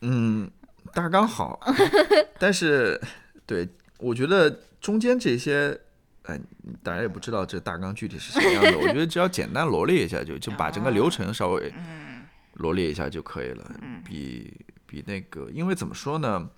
[0.00, 0.50] 嗯，
[0.92, 1.60] 大纲好，
[2.38, 3.00] 但是
[3.46, 3.68] 对
[3.98, 5.78] 我觉得中间这些，
[6.24, 6.38] 哎，
[6.82, 8.76] 大家也不知道这大纲具体是什么样的。
[8.80, 11.72] 我觉得只要简单罗列一下，就就把整个流程稍微
[12.54, 13.70] 罗列一下就可以了。
[14.04, 14.52] 比
[14.86, 16.50] 比那个，因为怎么说呢？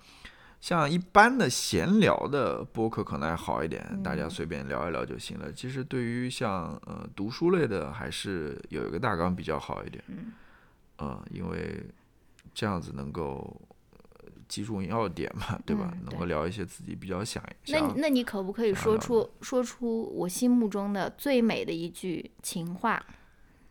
[0.61, 5.51] 像一般的闲聊的播客可能还好一点，大家随便聊一聊就行了。
[5.51, 10.03] 其实对于像呃读书类的，还是有一个大纲比较好一点。
[10.97, 11.83] 嗯，因为
[12.55, 13.61] 这样子能够
[14.47, 15.93] 击中要点嘛，对吧？
[16.09, 17.43] 能够聊一些自己比较想。
[17.67, 23.05] 那那你可不可以说出说出我心目中的最美的一句情话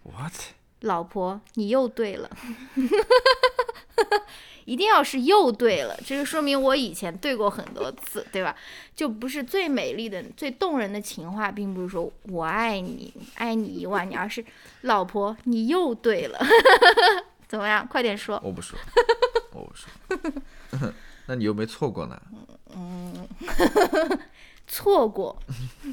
[0.02, 0.34] ？What？
[0.80, 2.30] 老婆，你又对了。
[4.66, 8.56] 一定要是又对了，这个说明我以前对过很多次，对吧？
[8.96, 14.42] 就不是最美丽的、最动人的情话，并不是说我爱你，爱你一万年，而是
[14.82, 16.38] 老婆你又对了，
[17.54, 17.86] 怎么样？
[17.86, 18.40] 快点说！
[18.42, 18.76] 我不说，
[19.52, 20.92] 我不说。
[21.26, 22.20] 那你又没错过呢？
[22.74, 23.28] 嗯，
[24.66, 25.40] 错过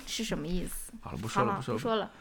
[0.08, 0.92] 是什么意思？
[1.02, 2.12] 好了，不说了，不说了，不说了。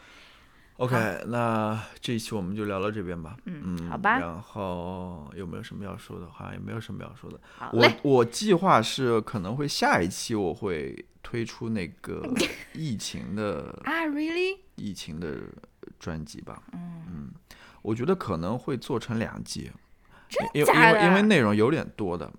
[0.76, 3.36] OK，那这一期我们就聊到这边吧。
[3.46, 4.18] 嗯，好吧。
[4.18, 6.26] 然后有没有什么要说的？
[6.30, 7.40] 好像也没有什么要说的。
[7.72, 12.22] 我我计划是可能会下一期我会推出那个
[12.74, 14.58] 疫情的啊，Really？
[14.76, 15.36] 疫情的
[15.98, 16.62] 专辑吧。
[16.72, 17.30] 嗯嗯，
[17.82, 19.70] 我觉得可能会做成两集，
[20.54, 22.30] 因为因为因为内容有点多的。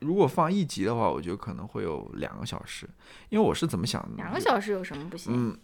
[0.00, 2.88] 如果放一集的话，我觉得可能会有两个小时，
[3.28, 4.16] 因为我是怎么想的？
[4.16, 5.32] 两个小时有什么不行？
[5.32, 5.56] 嗯，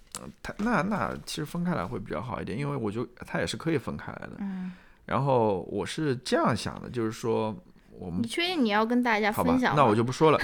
[0.45, 4.37] 它那那其实分开来会比较好一点，因为我就它也是可以分开来的。
[4.39, 4.73] 嗯。
[5.07, 7.55] 然后我是这样想的，就是说
[7.91, 9.75] 我们你确定你要跟大家分享？
[9.75, 10.39] 那我就不说了，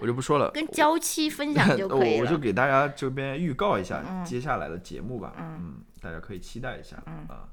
[0.00, 0.52] 我就不说了。
[0.52, 2.22] 跟娇妻分享就可以了。
[2.22, 5.34] 我就给大家这边预告一下接下来的节目吧。
[5.40, 5.82] 嗯。
[6.00, 6.96] 大家可以期待一下。
[7.06, 7.26] 嗯。
[7.28, 7.48] 啊。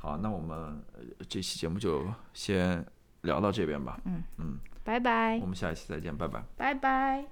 [0.00, 0.82] 好，那我们
[1.28, 2.84] 这期节目就先
[3.20, 4.00] 聊到这边吧。
[4.06, 4.58] 嗯嗯。
[4.82, 7.24] 拜拜，我们下一期再见，拜拜，拜拜。